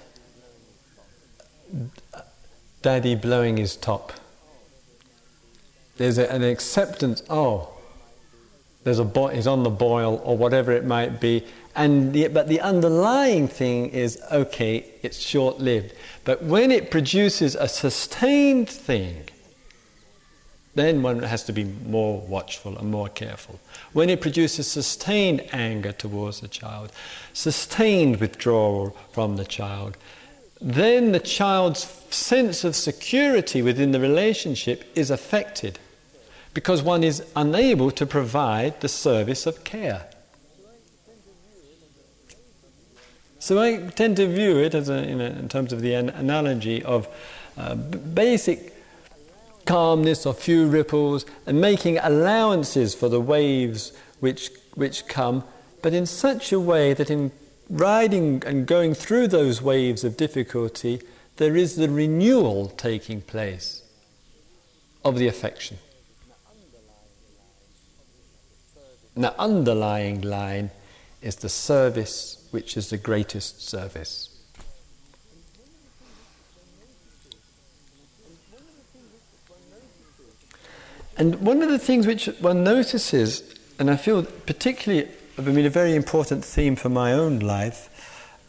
daddy 2.83 3.15
blowing 3.15 3.57
his 3.57 3.77
top. 3.77 4.13
There's 5.97 6.19
a, 6.19 6.31
an 6.31 6.43
acceptance, 6.43 7.23
oh, 7.31 7.69
there's 8.85 8.99
a 8.99 9.05
bo- 9.05 9.29
he's 9.29 9.47
on 9.47 9.63
the 9.63 9.71
boil 9.71 10.21
or 10.25 10.37
whatever 10.37 10.73
it 10.73 10.85
might 10.85 11.21
be. 11.21 11.47
And 11.75 12.13
the, 12.13 12.29
but 12.29 12.49
the 12.49 12.61
underlying 12.61 13.49
thing 13.49 13.89
is 13.91 14.21
okay, 14.31 14.85
it's 15.03 15.19
short 15.19 15.59
lived. 15.59 15.95
But 16.25 16.43
when 16.43 16.71
it 16.71 16.91
produces 16.91 17.55
a 17.55 17.69
sustained 17.69 18.69
thing, 18.69 19.29
then 20.75 21.03
one 21.03 21.23
has 21.23 21.45
to 21.45 21.53
be 21.53 21.65
more 21.65 22.21
watchful 22.21 22.79
and 22.79 22.91
more 22.91 23.09
careful. 23.09 23.61
When 23.93 24.09
it 24.09 24.21
produces 24.21 24.71
sustained 24.71 25.43
anger 25.53 25.93
towards 25.93 26.41
the 26.41 26.49
child, 26.49 26.93
sustained 27.35 28.21
withdrawal 28.21 28.97
from 29.13 29.37
the 29.37 29.45
child, 29.45 29.97
then 30.61 31.13
the 31.13 31.21
child's 31.21 31.85
sense 32.11 32.65
of 32.65 32.77
security 32.77 33.61
within 33.61 33.93
the 33.93 34.01
relationship 34.01 34.85
is 34.95 35.11
affected 35.11 35.79
because 36.55 36.83
one 36.83 37.03
is 37.03 37.23
unable 37.35 37.91
to 37.91 38.07
provide 38.07 38.81
the 38.81 38.89
service 38.89 39.47
of 39.47 39.65
care. 39.65 40.07
So 43.39 43.61
I 43.61 43.79
tend 43.79 44.17
to 44.19 44.29
view 44.29 44.59
it 44.59 44.75
as 44.75 44.89
a, 44.89 45.03
in, 45.03 45.21
a, 45.21 45.25
in 45.25 45.49
terms 45.49 45.73
of 45.73 45.81
the 45.81 45.95
an- 45.95 46.11
analogy 46.11 46.83
of 46.85 47.09
uh, 47.57 47.75
basic 47.75 48.73
calmness 49.65 50.27
or 50.27 50.35
few 50.35 50.67
ripples 50.67 51.25
and 51.47 51.61
making 51.61 51.99
allowances 51.99 52.95
for 52.95 53.09
the 53.09 53.21
waves 53.21 53.93
which, 54.21 54.51
which 54.75 55.07
come, 55.07 55.45
but 55.83 55.93
in 55.93 56.07
such 56.07 56.53
a 56.53 56.61
way 56.61 56.95
that 56.95 57.11
in 57.11 57.33
riding 57.69 58.43
and 58.47 58.67
going 58.67 58.95
through 58.95 59.29
those 59.29 59.63
waves 59.63 60.05
of 60.05 60.17
difficulty, 60.17 61.01
there 61.37 61.57
is 61.57 61.77
the 61.77 61.89
renewal 61.89 62.69
taking 62.69 63.21
place 63.21 63.83
of 65.05 65.19
the 65.19 65.27
affection. 65.27 65.79
And 69.15 69.25
the 69.25 69.39
underlying 69.41 70.21
line 70.23 70.71
is 71.21 71.37
the 71.37 71.49
service 71.49 72.47
which 72.51 72.77
is 72.77 72.91
the 72.91 72.99
greatest 72.99 73.67
service. 73.67 74.32
And 81.17 81.41
one 81.41 81.63
of 81.63 81.69
the 81.69 81.79
things 81.79 82.07
which 82.07 82.27
one 82.41 82.65
notices, 82.65 83.43
and 83.79 83.91
I 83.91 83.97
feel 83.97 84.25
particularly, 84.25 85.09
I 85.39 85.43
mean, 85.43 85.67
a 85.67 85.71
very 85.71 85.95
important 85.95 86.45
theme 86.45 86.77
for 86.77 86.89
my 86.89 87.13
own 87.13 87.41
life, 87.41 87.89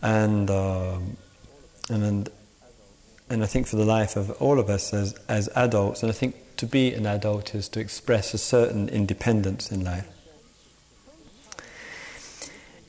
and 0.02 0.50
um, 0.50 1.18
and 1.90 2.30
and 3.30 3.44
I 3.44 3.46
think 3.46 3.68
for 3.68 3.76
the 3.76 3.86
life 3.86 4.16
of 4.16 4.32
all 4.42 4.60
of 4.60 4.70
us 4.70 4.94
as 4.94 5.14
as 5.28 5.50
adults, 5.56 6.04
and 6.04 6.10
I 6.10 6.14
think 6.14 6.36
to 6.58 6.66
be 6.66 6.94
an 6.94 7.06
adult 7.06 7.56
is 7.56 7.68
to 7.70 7.80
express 7.80 8.34
a 8.34 8.38
certain 8.38 8.90
independence 8.90 9.72
in 9.72 9.84
life 9.84 10.08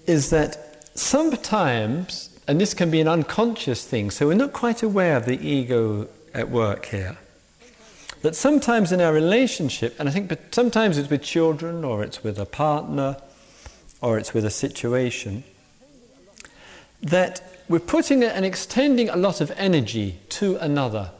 is 0.06 0.30
that 0.30 0.88
sometimes, 0.94 2.30
and 2.46 2.60
this 2.60 2.74
can 2.74 2.90
be 2.90 3.00
an 3.00 3.08
unconscious 3.08 3.86
thing, 3.86 4.10
so 4.10 4.26
we're 4.26 4.34
not 4.34 4.52
quite 4.52 4.82
aware 4.82 5.16
of 5.16 5.26
the 5.26 5.38
ego 5.46 6.08
at 6.32 6.50
work 6.50 6.86
here, 6.86 7.16
that 8.24 8.34
sometimes 8.34 8.90
in 8.90 9.02
our 9.02 9.12
relationship, 9.12 9.94
and 10.00 10.08
I 10.08 10.12
think 10.12 10.32
sometimes 10.50 10.96
it's 10.96 11.10
with 11.10 11.22
children, 11.22 11.84
or 11.84 12.02
it's 12.02 12.24
with 12.24 12.38
a 12.38 12.46
partner, 12.46 13.18
or 14.00 14.16
it's 14.16 14.32
with 14.32 14.46
a 14.46 14.50
situation, 14.50 15.44
that 17.02 17.60
we're 17.68 17.80
putting 17.80 18.24
and 18.24 18.46
extending 18.46 19.10
a 19.10 19.16
lot 19.16 19.42
of 19.42 19.52
energy 19.58 20.20
to 20.30 20.56
another. 20.56 21.10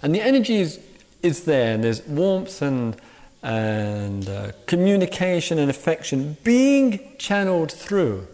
And 0.00 0.14
the 0.14 0.22
energy 0.22 0.56
is, 0.56 0.80
is 1.22 1.44
there, 1.44 1.74
and 1.74 1.84
there's 1.84 2.00
warmth 2.06 2.62
and 2.62 2.96
and 3.42 4.26
uh, 4.26 4.52
communication 4.64 5.58
and 5.58 5.68
affection 5.68 6.38
being 6.44 6.98
channeled 7.18 7.70
through. 7.70 8.26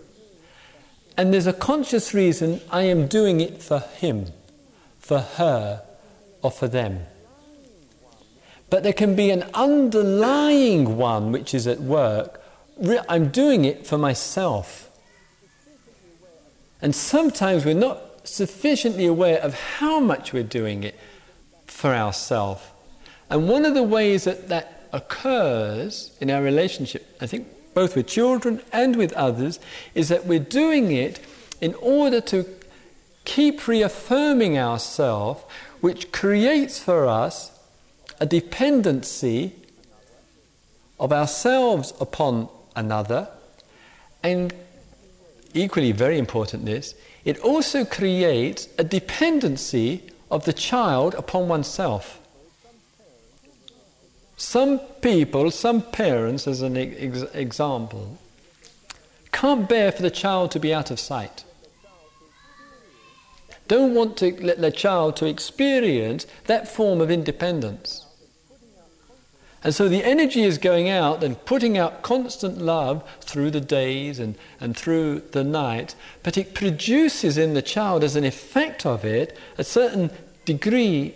And 1.17 1.35
there's 1.35 1.49
a 1.49 1.53
conscious 1.53 2.15
reason 2.15 2.61
I 2.71 2.83
am 2.83 3.09
doing 3.09 3.41
it 3.41 3.61
for 3.61 3.81
him, 3.81 4.27
for 5.01 5.19
her, 5.19 5.83
or 6.43 6.53
for 6.53 6.69
them. 6.69 7.07
But 8.75 8.83
there 8.83 8.93
can 8.93 9.15
be 9.15 9.31
an 9.31 9.45
underlying 9.55 10.97
one 10.97 11.31
which 11.31 11.55
is 11.55 11.69
at 11.69 11.79
work. 11.79 12.43
I'm 13.09 13.29
doing 13.29 13.65
it 13.65 13.87
for 13.87 13.97
myself. 13.97 14.91
And 16.83 16.93
sometimes 16.93 17.65
we're 17.65 17.75
not 17.75 18.27
sufficiently 18.27 19.07
aware 19.07 19.39
of 19.39 19.55
how 19.55 20.01
much 20.01 20.33
we're 20.33 20.43
doing 20.43 20.83
it 20.83 20.99
for 21.69 21.95
ourselves. 21.95 22.63
And 23.31 23.49
one 23.49 23.65
of 23.65 23.75
the 23.75 23.85
ways 23.85 24.25
that 24.25 24.49
that 24.49 24.89
occurs 24.93 26.11
in 26.21 26.29
our 26.29 26.43
relationship, 26.43 27.17
I 27.21 27.29
think 27.29 27.47
both 27.75 27.95
with 27.95 28.09
children 28.09 28.61
and 28.73 28.97
with 28.97 29.13
others, 29.13 29.61
is 29.95 30.09
that 30.09 30.27
we're 30.27 30.41
doing 30.41 30.91
it 30.91 31.21
in 31.61 31.75
order 31.75 32.21
to 32.23 32.45
keep 33.25 33.69
reaffirming 33.69 34.59
ourselves, 34.59 35.45
which 35.81 36.11
creates 36.11 36.81
for 36.81 37.07
us 37.07 37.54
a 38.21 38.27
dependency 38.27 39.53
of 40.99 41.13
ourselves 41.13 41.93
upon 42.01 42.49
another, 42.77 43.29
and 44.23 44.55
equally 45.53 45.93
very 45.93 46.19
important 46.19 46.65
this, 46.65 46.95
it 47.25 47.39
also 47.41 47.85
creates 47.85 48.69
a 48.79 48.85
dependency 48.85 50.03
of 50.31 50.45
the 50.45 50.53
child 50.53 51.15
upon 51.15 51.49
oneself. 51.49 52.21
Some 54.37 54.79
people, 55.01 55.51
some 55.51 55.81
parents, 55.81 56.47
as 56.49 56.61
an 56.61 56.77
ex- 56.77 57.23
example, 57.35 58.19
can't 59.33 59.69
bear 59.69 59.93
for 59.93 60.03
the 60.03 60.11
child 60.11 60.51
to 60.53 60.61
be 60.61 60.75
out 60.75 60.91
of 60.91 60.99
sight. 60.99 61.45
don't 63.69 63.95
want 63.95 64.17
to 64.19 64.31
let 64.45 64.61
the 64.61 64.71
child 64.71 65.17
to 65.17 65.27
experience 65.27 66.27
that 66.47 66.69
form 66.69 67.01
of 67.01 67.11
independence. 67.11 68.04
And 69.65 69.75
so 69.75 69.89
the 69.89 70.05
energy 70.05 70.43
is 70.43 70.59
going 70.59 70.91
out 70.91 71.25
and 71.25 71.43
putting 71.47 71.79
out 71.79 72.03
constant 72.03 72.59
love 72.59 73.03
through 73.23 73.51
the 73.51 73.63
days 73.63 74.19
and, 74.19 74.37
and 74.61 74.77
through 74.77 75.21
the 75.33 75.43
night, 75.43 75.95
but 76.23 76.37
it 76.37 76.53
produces 76.53 77.39
in 77.39 77.55
the 77.55 77.63
child, 77.63 78.05
as 78.05 78.15
an 78.15 78.25
effect 78.25 78.85
of 78.85 79.07
it, 79.07 79.35
a 79.57 79.65
certain 79.65 80.11
degree 80.45 81.15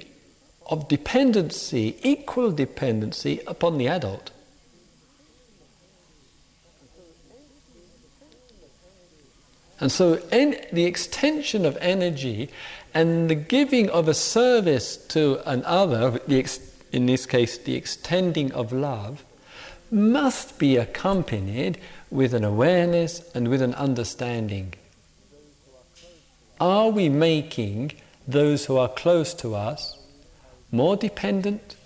of 0.64 0.88
dependency, 0.88 1.98
equal 2.02 2.50
dependency 2.50 3.40
upon 3.46 3.76
the 3.76 3.86
adult. 3.86 4.30
And 9.80 9.92
so, 9.92 10.16
the 10.16 10.84
extension 10.84 11.64
of 11.64 11.76
energy 11.80 12.48
and 12.94 13.30
the 13.30 13.34
giving 13.34 13.90
of 13.90 14.08
a 14.08 14.14
service 14.14 14.96
to 15.08 15.40
another, 15.48 16.18
ex- 16.28 16.67
in 16.92 17.06
this 17.06 17.26
case, 17.26 17.58
the 17.58 17.74
extending 17.74 18.52
of 18.52 18.72
love, 18.72 19.24
must 19.90 20.58
be 20.58 20.76
accompanied 20.76 21.78
with 22.10 22.34
an 22.34 22.44
awareness 22.44 23.30
and 23.34 23.48
with 23.48 23.62
an 23.62 23.74
understanding. 23.74 24.74
Are 26.60 26.90
we 26.90 27.08
making 27.08 27.92
those 28.26 28.66
who 28.66 28.76
are 28.76 28.88
close 28.88 29.32
to 29.34 29.54
us 29.54 29.96
more 30.70 30.96
dependent, 30.96 31.76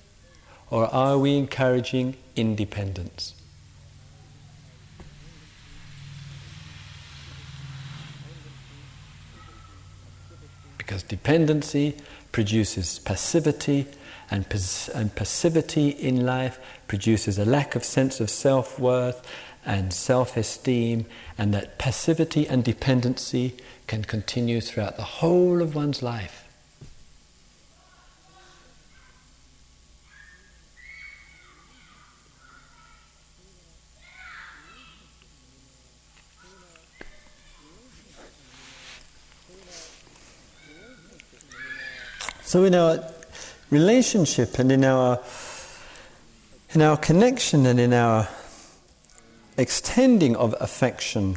or 0.70 0.92
are 0.92 1.18
we 1.18 1.36
encouraging 1.36 2.16
independence? 2.34 3.34
Because 10.78 11.04
dependency 11.04 11.96
produces 12.32 12.98
passivity, 12.98 13.86
and, 14.32 14.46
and 14.94 15.14
passivity 15.14 15.90
in 15.90 16.24
life 16.24 16.58
produces 16.88 17.38
a 17.38 17.44
lack 17.44 17.74
of 17.74 17.84
sense 17.84 18.18
of 18.18 18.30
self 18.30 18.78
worth 18.78 19.22
and 19.66 19.92
self 19.92 20.38
esteem, 20.38 21.04
and 21.36 21.52
that 21.52 21.78
passivity 21.78 22.48
and 22.48 22.64
dependency 22.64 23.54
can 23.86 24.02
continue 24.04 24.62
throughout 24.62 24.96
the 24.96 25.02
whole 25.02 25.60
of 25.60 25.74
one's 25.74 26.02
life. 26.02 26.48
So 42.42 42.64
in 42.64 42.74
our 42.74 43.11
relationship 43.72 44.58
and 44.58 44.70
in 44.70 44.84
our 44.84 45.18
in 46.74 46.82
our 46.82 46.96
connection 46.96 47.66
and 47.66 47.80
in 47.80 47.92
our 47.92 48.28
extending 49.56 50.36
of 50.36 50.54
affection 50.60 51.36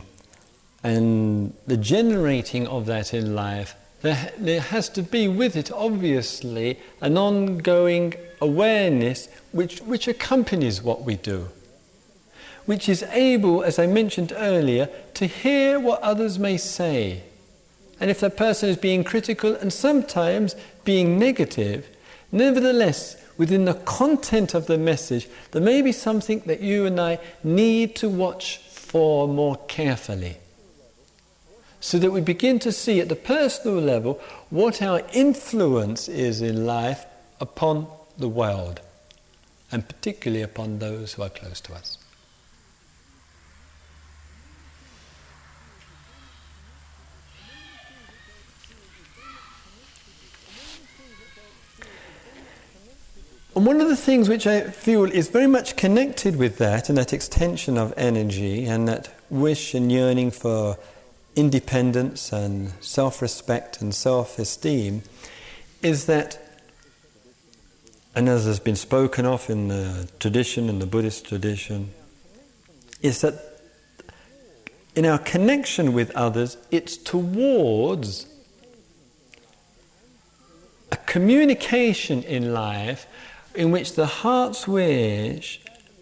and 0.84 1.54
the 1.66 1.78
generating 1.78 2.68
of 2.68 2.86
that 2.86 3.14
in 3.14 3.36
life, 3.36 3.76
there, 4.02 4.32
there 4.38 4.62
has 4.62 4.88
to 4.90 5.02
be 5.02 5.28
with 5.28 5.56
it, 5.56 5.72
obviously, 5.72 6.80
an 7.02 7.18
ongoing 7.18 8.14
awareness 8.40 9.28
which, 9.52 9.80
which 9.80 10.08
accompanies 10.08 10.82
what 10.82 11.02
we 11.02 11.16
do, 11.16 11.50
which 12.66 12.88
is 12.88 13.04
able, 13.04 13.64
as 13.64 13.80
I 13.80 13.88
mentioned 13.88 14.32
earlier, 14.36 14.90
to 15.16 15.26
hear 15.26 15.80
what 15.80 16.02
others 16.02 16.38
may 16.38 16.58
say. 16.58 17.24
And 18.00 18.10
if 18.12 18.20
that 18.20 18.38
person 18.38 18.70
is 18.70 18.78
being 18.78 19.04
critical 19.04 19.56
and 19.56 19.74
sometimes 19.74 20.56
being 20.84 21.18
negative, 21.18 21.90
nevertheless, 22.32 23.18
within 23.38 23.66
the 23.66 23.74
content 23.74 24.54
of 24.54 24.68
the 24.68 24.78
message, 24.78 25.28
there 25.52 25.62
may 25.62 25.82
be 25.82 25.92
something 25.92 26.42
that 26.46 26.62
you 26.62 26.86
and 26.86 27.00
I 27.00 27.20
need 27.44 27.96
to 27.98 28.10
watch 28.10 28.58
for 28.58 29.28
more 29.28 29.58
carefully. 29.68 30.38
So 31.80 32.00
that 32.00 32.12
we 32.12 32.22
begin 32.22 32.60
to 32.60 32.72
see 32.72 33.00
at 33.00 33.10
the 33.10 33.16
personal 33.16 33.80
level 33.80 34.20
what 34.50 34.82
our 34.82 35.02
influence 35.14 36.08
is 36.08 36.42
in 36.42 36.66
life 36.66 37.06
upon 37.40 37.88
the 38.18 38.30
world, 38.30 38.80
and 39.72 39.88
particularly 39.88 40.42
upon 40.42 40.80
those 40.80 41.14
who 41.14 41.24
are 41.24 41.30
close 41.30 41.62
to 41.62 41.74
us. 41.74 41.98
And 53.56 53.66
one 53.66 53.80
of 53.80 53.88
the 53.88 53.96
things 53.96 54.28
which 54.28 54.46
I 54.46 54.62
feel 54.62 55.06
is 55.06 55.30
very 55.30 55.48
much 55.48 55.78
connected 55.78 56.36
with 56.36 56.58
that 56.58 56.90
and 56.90 56.98
that 56.98 57.14
extension 57.14 57.78
of 57.78 57.94
energy 57.96 58.66
and 58.66 58.86
that 58.90 59.10
wish 59.30 59.74
and 59.74 59.90
yearning 59.90 60.32
for 60.32 60.78
independence 61.38 62.34
and 62.34 62.74
self 62.82 63.22
respect 63.22 63.82
and 63.82 63.96
self 63.96 64.40
esteem 64.40 65.04
is 65.82 66.06
that, 66.08 66.38
and 68.14 68.28
as 68.28 68.44
has 68.44 68.60
been 68.60 68.76
spoken 68.76 69.26
of 69.26 69.50
in 69.50 69.70
the 69.70 70.10
tradition, 70.20 70.68
in 70.68 70.80
the 70.80 70.86
Buddhist 70.86 71.26
tradition, 71.26 71.92
is 73.02 73.22
that 73.22 73.62
in 74.96 75.06
our 75.06 75.20
connection 75.20 75.94
with 75.94 76.12
others, 76.12 76.58
it's 76.72 76.98
towards 76.98 78.26
a 80.92 80.98
communication 80.98 82.22
in 82.24 82.54
life 82.54 83.08
in 83.56 83.72
which 83.72 83.94
the 83.94 84.06
heart's 84.06 84.68
wish 84.68 85.62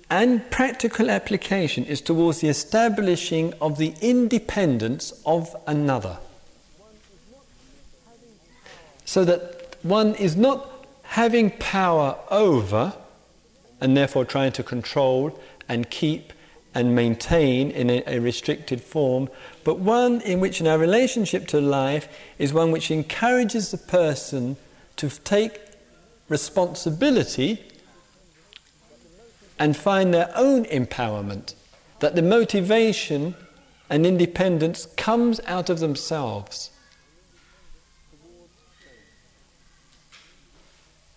and 0.10 0.50
practical 0.52 1.10
application 1.10 1.86
is 1.86 2.02
towards 2.02 2.40
the 2.40 2.50
establishing 2.50 3.54
of 3.62 3.78
the 3.78 3.94
independence 4.02 5.14
of 5.26 5.56
another. 5.66 6.18
So 9.06 9.26
that 9.26 9.76
one 9.82 10.16
is 10.16 10.36
not 10.36 10.86
having 11.04 11.52
power 11.52 12.18
over 12.30 12.94
and 13.82 13.98
therefore 13.98 14.26
trying 14.26 14.52
to 14.54 14.64
control 14.64 15.40
and 15.68 15.90
keep 15.90 16.34
and 16.76 16.96
maintain 16.96 17.70
in 17.72 17.90
a, 17.90 18.04
a, 18.08 18.20
restricted 18.20 18.82
form, 18.82 19.30
but 19.64 19.78
one 19.78 20.22
in 20.22 20.40
which, 20.40 20.60
in 20.60 20.66
our 20.66 20.80
relationship 20.80 21.48
to 21.48 21.62
life, 21.62 22.08
is 22.40 22.52
one 22.52 22.72
which 22.72 22.90
encourages 22.90 23.70
the 23.70 23.78
person 23.78 24.56
to 24.96 25.10
take 25.10 25.63
responsibility 26.34 27.64
and 29.60 29.78
find 29.78 30.12
their 30.12 30.32
own 30.36 30.66
empowerment, 30.66 31.54
that 32.00 32.16
the 32.16 32.24
motivation 32.24 33.36
and 33.88 34.04
independence 34.04 34.88
comes 34.98 35.40
out 35.46 35.70
of 35.70 35.80
themselves 35.80 36.72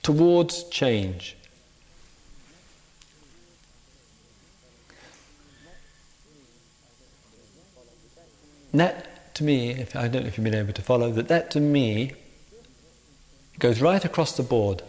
towards 0.02 0.64
change. 0.64 1.34
that 8.74 9.34
to 9.36 9.42
me, 9.42 9.70
if, 9.70 9.96
I 9.96 10.06
don't 10.08 10.22
know 10.24 10.28
if 10.28 10.36
you've 10.36 10.44
been 10.44 10.54
able 10.54 10.74
to 10.74 10.82
follow, 10.82 11.10
that 11.12 11.28
that 11.28 11.50
to 11.52 11.60
me 11.60 12.12
goes 13.58 13.80
right 13.80 14.04
across 14.04 14.36
the 14.36 14.42
board 14.42 14.82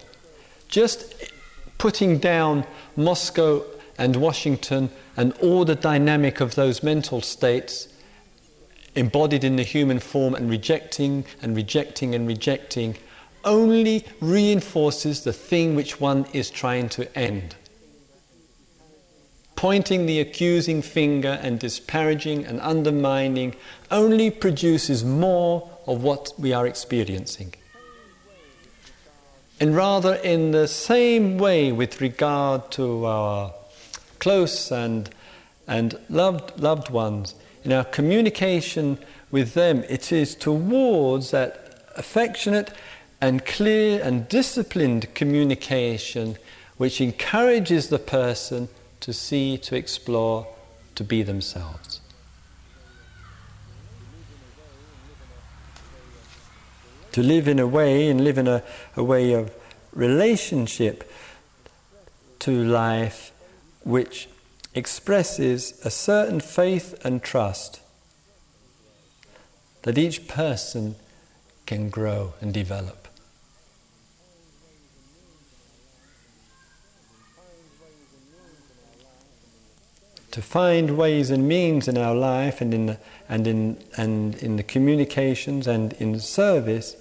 just 0.67 1.31
putting 1.77 2.17
down 2.17 2.65
Moscow 2.95 3.63
and 3.97 4.15
Washington 4.15 4.89
and 5.15 5.33
all 5.41 5.65
the 5.65 5.75
dynamic 5.75 6.39
of 6.41 6.55
those 6.55 6.83
mental 6.83 7.21
states 7.21 7.87
embodied 8.95 9.43
in 9.43 9.55
the 9.55 9.63
human 9.63 9.99
form 9.99 10.33
and 10.35 10.49
rejecting 10.49 11.25
and 11.41 11.55
rejecting 11.55 12.15
and 12.15 12.27
rejecting 12.27 12.95
only 13.45 14.05
reinforces 14.19 15.23
the 15.23 15.33
thing 15.33 15.75
which 15.75 16.01
one 16.01 16.25
is 16.33 16.49
trying 16.49 16.89
to 16.89 17.17
end. 17.17 17.55
Pointing 19.55 20.05
the 20.05 20.19
accusing 20.19 20.81
finger 20.81 21.39
and 21.41 21.59
disparaging 21.59 22.45
and 22.45 22.59
undermining 22.61 23.55
only 23.89 24.29
produces 24.29 25.03
more 25.03 25.69
of 25.87 26.03
what 26.03 26.31
we 26.37 26.53
are 26.53 26.67
experiencing. 26.67 27.53
And 29.59 29.75
rather, 29.75 30.15
in 30.15 30.51
the 30.51 30.67
same 30.67 31.37
way, 31.37 31.71
with 31.71 31.99
regard 31.99 32.71
to 32.71 33.05
our 33.05 33.53
close 34.19 34.71
and, 34.71 35.09
and 35.67 35.97
loved, 36.09 36.59
loved 36.59 36.89
ones, 36.89 37.33
in 37.63 37.73
our 37.73 37.83
communication 37.83 38.99
with 39.31 39.55
them, 39.55 39.83
it 39.89 40.11
is 40.11 40.35
towards 40.35 41.31
that 41.31 41.83
affectionate 41.95 42.71
and 43.19 43.45
clear 43.45 44.01
and 44.03 44.29
disciplined 44.29 45.13
communication 45.15 46.37
which 46.77 47.01
encourages 47.01 47.89
the 47.89 47.99
person 47.99 48.69
to 48.99 49.11
see, 49.11 49.57
to 49.57 49.75
explore, 49.75 50.47
to 50.95 51.03
be 51.03 51.23
themselves. 51.23 51.96
To 57.17 57.23
live 57.23 57.47
in 57.47 57.57
a 57.57 57.65
way 57.65 58.09
and 58.09 58.23
live 58.23 58.37
in 58.37 58.47
a, 58.47 58.61
a 58.95 59.03
way 59.03 59.33
of 59.33 59.51
relationship 59.91 61.11
to 62.37 62.63
life 62.63 63.31
which 63.83 64.29
expresses 64.75 65.81
a 65.83 65.89
certain 65.89 66.39
faith 66.39 66.93
and 67.03 67.23
trust 67.23 67.81
that 69.81 69.97
each 69.97 70.27
person 70.27 70.93
can 71.65 71.89
grow 71.89 72.35
and 72.39 72.53
develop. 72.53 73.06
To 80.37 80.43
find 80.43 80.99
ways 80.99 81.31
and 81.31 81.47
means 81.47 81.87
in 81.87 81.97
our 81.97 82.13
life 82.13 82.61
and 82.61 82.71
in 82.71 82.85
the, 82.85 82.99
and 83.27 83.47
in, 83.47 83.83
and 83.97 84.35
in 84.35 84.55
the 84.55 84.61
communications 84.61 85.65
and 85.65 85.93
in 85.93 86.19
service 86.19 86.95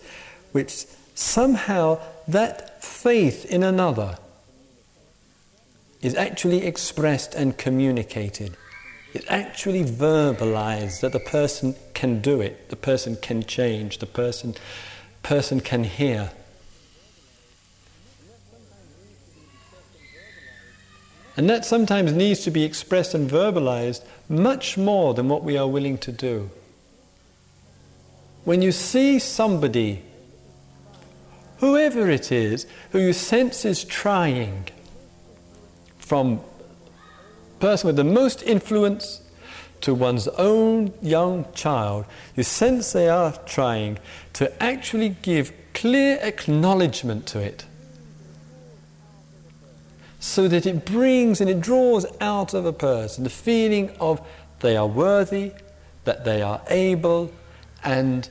which 0.53 0.87
somehow 1.14 2.01
that 2.26 2.82
faith 2.82 3.45
in 3.45 3.62
another 3.62 4.16
is 6.01 6.14
actually 6.14 6.64
expressed 6.64 7.34
and 7.34 7.59
communicated. 7.59 8.57
It's 9.12 9.26
actually 9.28 9.84
verbalized 9.84 11.03
that 11.03 11.12
the 11.12 11.20
person 11.20 11.74
can 11.93 12.22
do 12.22 12.41
it, 12.41 12.70
the 12.70 12.76
person 12.76 13.16
can 13.16 13.43
change, 13.43 13.99
the 13.99 14.07
person, 14.07 14.55
person 15.22 15.61
can 15.61 15.84
hear. 15.84 16.30
And 21.37 21.51
that 21.51 21.64
sometimes 21.64 22.12
needs 22.12 22.41
to 22.45 22.51
be 22.51 22.64
expressed 22.64 23.14
and 23.14 23.30
verbalized 23.30 24.03
much 24.28 24.78
more 24.78 25.12
than 25.12 25.28
what 25.28 25.45
we 25.45 25.59
are 25.59 25.68
willing 25.68 25.99
to 25.99 26.12
do. 26.12 26.51
When 28.45 28.62
you 28.62 28.72
see 28.72 29.18
somebody, 29.18 30.03
whoever 31.59 32.09
it 32.09 32.32
is, 32.32 32.66
who 32.93 33.01
you 33.01 33.12
sense 33.12 33.64
is 33.64 33.84
trying, 33.84 34.68
from 35.99 36.41
person 37.61 37.89
with 37.89 37.97
the 37.97 38.05
most 38.05 38.43
influence 38.43 39.20
to 39.82 39.93
one's 39.93 40.28
own 40.28 40.95
young 41.03 41.47
child, 41.53 42.07
you 42.34 42.43
sense 42.43 42.93
they 42.93 43.09
are 43.09 43.32
trying 43.45 43.99
to 44.34 44.62
actually 44.62 45.11
give 45.11 45.53
clear 45.74 46.18
acknowledgement 46.22 47.26
to 47.26 47.41
it 47.41 47.66
so 50.27 50.49
that 50.49 50.66
it 50.66 50.85
brings 50.85 51.41
and 51.41 51.49
it 51.49 51.61
draws 51.61 52.05
out 52.20 52.53
of 52.53 52.66
a 52.66 52.72
person 52.72 53.22
the 53.22 53.31
feeling 53.31 53.89
of 54.01 54.20
they 54.59 54.77
are 54.77 54.87
worthy, 54.87 55.53
that 56.05 56.24
they 56.24 56.43
are 56.43 56.61
able, 56.68 57.31
and 57.85 58.29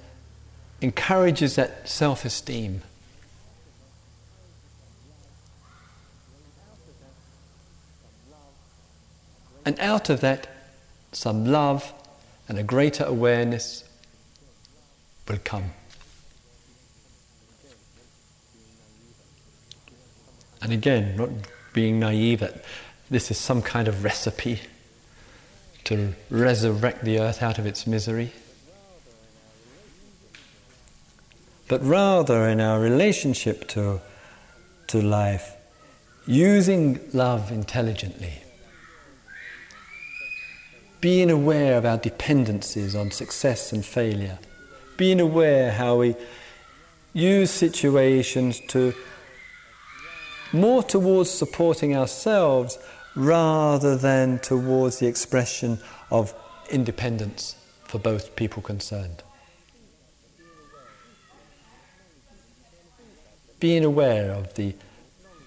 encourages 0.81 1.55
that 1.55 1.87
self 1.87 2.25
esteem. 2.25 2.81
And 9.63 9.79
out 9.79 10.09
of 10.09 10.19
that, 10.19 10.47
some 11.13 11.45
love 11.45 11.93
and 12.49 12.59
a 12.59 12.63
greater 12.63 13.05
awareness 13.05 13.85
will 15.29 15.39
come. 15.45 15.71
And 20.61 20.73
again, 20.73 21.15
not 21.15 21.29
being 21.75 21.99
naive 21.99 22.39
that 22.39 22.63
this 23.11 23.29
is 23.29 23.37
some 23.37 23.61
kind 23.61 23.87
of 23.87 24.03
recipe 24.03 24.59
to 25.83 26.13
resurrect 26.31 27.03
the 27.03 27.19
earth 27.19 27.43
out 27.43 27.59
of 27.59 27.67
its 27.67 27.85
misery. 27.85 28.31
But 31.67 31.83
rather, 31.83 32.47
in 32.47 32.59
our 32.59 32.79
relationship 32.79 33.67
to, 33.69 33.99
to 34.87 35.01
life, 35.01 35.53
using 36.25 36.99
love 37.13 37.51
intelligently 37.51 38.41
being 41.01 41.29
aware 41.29 41.77
of 41.77 41.85
our 41.85 41.99
dependencies 41.99 42.95
on 42.95 43.11
success 43.11 43.71
and 43.71 43.85
failure, 43.85 44.39
being 44.97 45.19
aware 45.19 45.71
how 45.71 45.97
we 45.97 46.15
use 47.13 47.51
situations 47.51 48.59
to 48.67 48.91
more 50.55 50.83
towards 50.83 51.29
supporting 51.29 51.95
ourselves 51.95 52.77
rather 53.15 53.95
than 53.95 54.39
towards 54.39 54.99
the 54.99 55.07
expression 55.07 55.79
of 56.11 56.33
independence 56.69 57.55
for 57.83 57.99
both 57.99 58.35
people 58.35 58.61
concerned. 58.61 59.23
Being 63.59 63.85
aware 63.85 64.31
of 64.31 64.53
the 64.55 64.75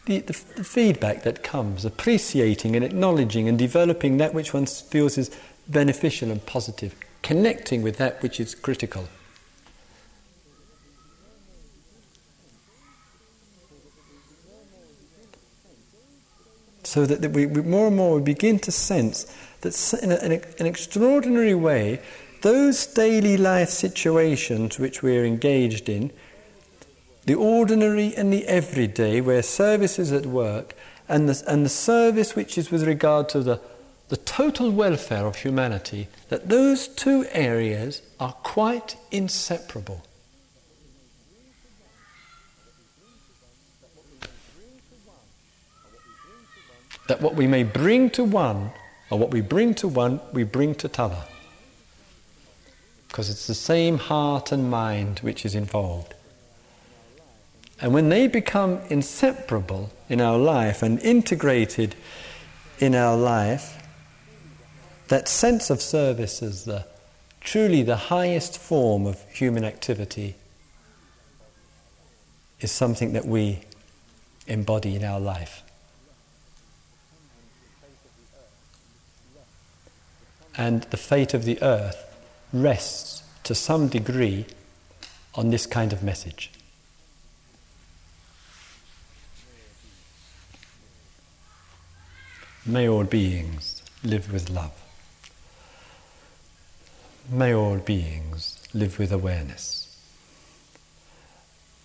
the, 0.07 0.21
the, 0.21 0.33
the, 0.57 0.65
feedback 0.65 1.23
that 1.25 1.43
comes, 1.43 1.85
appreciating 1.85 2.75
and 2.75 2.83
acknowledging 2.83 3.47
and 3.47 3.59
developing 3.59 4.17
that 4.17 4.33
which 4.33 4.55
one 4.55 4.65
feels 4.65 5.19
is 5.19 5.31
beneficial 5.69 6.31
and 6.31 6.45
positive, 6.47 6.95
connecting 7.23 7.83
with 7.83 7.99
that 7.99 8.23
which 8.23 8.41
is 8.41 8.55
critical. 8.55 9.07
So 16.89 17.05
that 17.05 17.33
we, 17.33 17.45
we 17.45 17.61
more 17.61 17.89
and 17.89 17.97
more 17.97 18.15
we 18.15 18.23
begin 18.23 18.59
to 18.61 18.73
sense 18.73 19.27
that 19.61 20.01
in, 20.03 20.11
a, 20.11 20.17
in 20.25 20.33
a, 20.33 20.41
an 20.59 20.65
extraordinary 20.65 21.55
way, 21.55 22.01
those 22.41 22.87
daily 22.87 23.37
life 23.37 23.69
situations 23.69 24.79
which 24.79 25.03
we're 25.03 25.27
engaged 25.27 25.91
in 25.91 26.11
the 27.27 27.35
ordinary 27.35 28.15
and 28.17 28.33
the 28.33 28.47
everyday, 28.47 29.21
where 29.21 29.43
service 29.43 29.99
is 29.99 30.13
at 30.13 30.25
work, 30.25 30.75
and 31.11 31.29
the, 31.29 31.45
and 31.47 31.63
the 31.63 31.69
service 31.69 32.35
which 32.35 32.57
is 32.57 32.71
with 32.71 32.85
regard 32.85 33.29
to 33.29 33.41
the, 33.43 33.61
the 34.09 34.17
total 34.17 34.71
welfare 34.71 35.27
of 35.27 35.37
humanity, 35.37 36.09
that 36.31 36.49
those 36.49 36.89
two 36.89 37.27
areas 37.33 38.01
are 38.19 38.33
quite 38.33 38.97
inseparable. 39.11 40.03
That 47.09 47.21
what 47.21 47.35
we 47.35 47.47
may 47.47 47.65
bring 47.65 48.11
to 48.11 48.25
one, 48.25 48.71
or 49.11 49.19
what 49.19 49.31
we 49.31 49.41
bring 49.41 49.75
to 49.75 49.89
one, 49.89 50.21
we 50.33 50.45
bring 50.45 50.75
to 50.77 50.89
t'other. 50.89 51.25
Because 53.09 53.31
it's 53.31 53.47
the 53.47 53.55
same 53.55 53.99
heart 53.99 54.53
and 54.53 54.71
mind 54.71 55.19
which 55.21 55.45
is 55.45 55.55
involved. 55.55 56.15
And 57.81 57.95
when 57.95 58.09
they 58.09 58.27
become 58.27 58.81
inseparable 58.89 59.91
in 60.09 60.21
our 60.21 60.39
life 60.39 60.83
and 60.83 60.99
integrated 61.01 61.95
in 62.79 62.95
our 62.95 63.17
life, 63.17 63.79
that 65.09 65.29
sense 65.29 65.71
of 65.71 65.81
service 65.81 66.43
is 66.43 66.65
the, 66.65 66.87
truly 67.41 67.83
the 67.83 67.97
highest 67.97 68.59
form 68.59 69.07
of 69.07 69.23
human 69.31 69.65
activity 69.65 70.35
is 72.61 72.73
something 72.73 73.13
that 73.13 73.25
we 73.25 73.61
embody 74.47 74.97
in 74.97 75.05
our 75.05 75.21
life. 75.21 75.63
And 80.59 80.83
the 80.83 80.97
fate 80.97 81.35
of 81.35 81.45
the 81.45 81.63
earth 81.63 82.05
rests 82.53 83.23
to 83.45 83.55
some 83.55 83.89
degree 83.89 84.45
on 85.35 85.51
this 85.51 85.65
kind 85.67 85.93
of 85.93 86.03
message. 86.03 86.51
May 92.67 92.89
all 92.89 93.05
beings 93.05 93.83
live 94.03 94.33
with 94.33 94.51
love. 94.51 94.73
May 97.31 97.55
all 97.55 97.79
beings 97.79 98.59
live 98.75 98.99
with 98.99 99.13
awareness. 99.13 99.97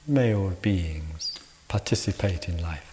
May 0.07 0.34
all 0.34 0.49
beings 0.61 1.36
participate 1.69 2.49
in 2.49 2.61
life. 2.61 2.92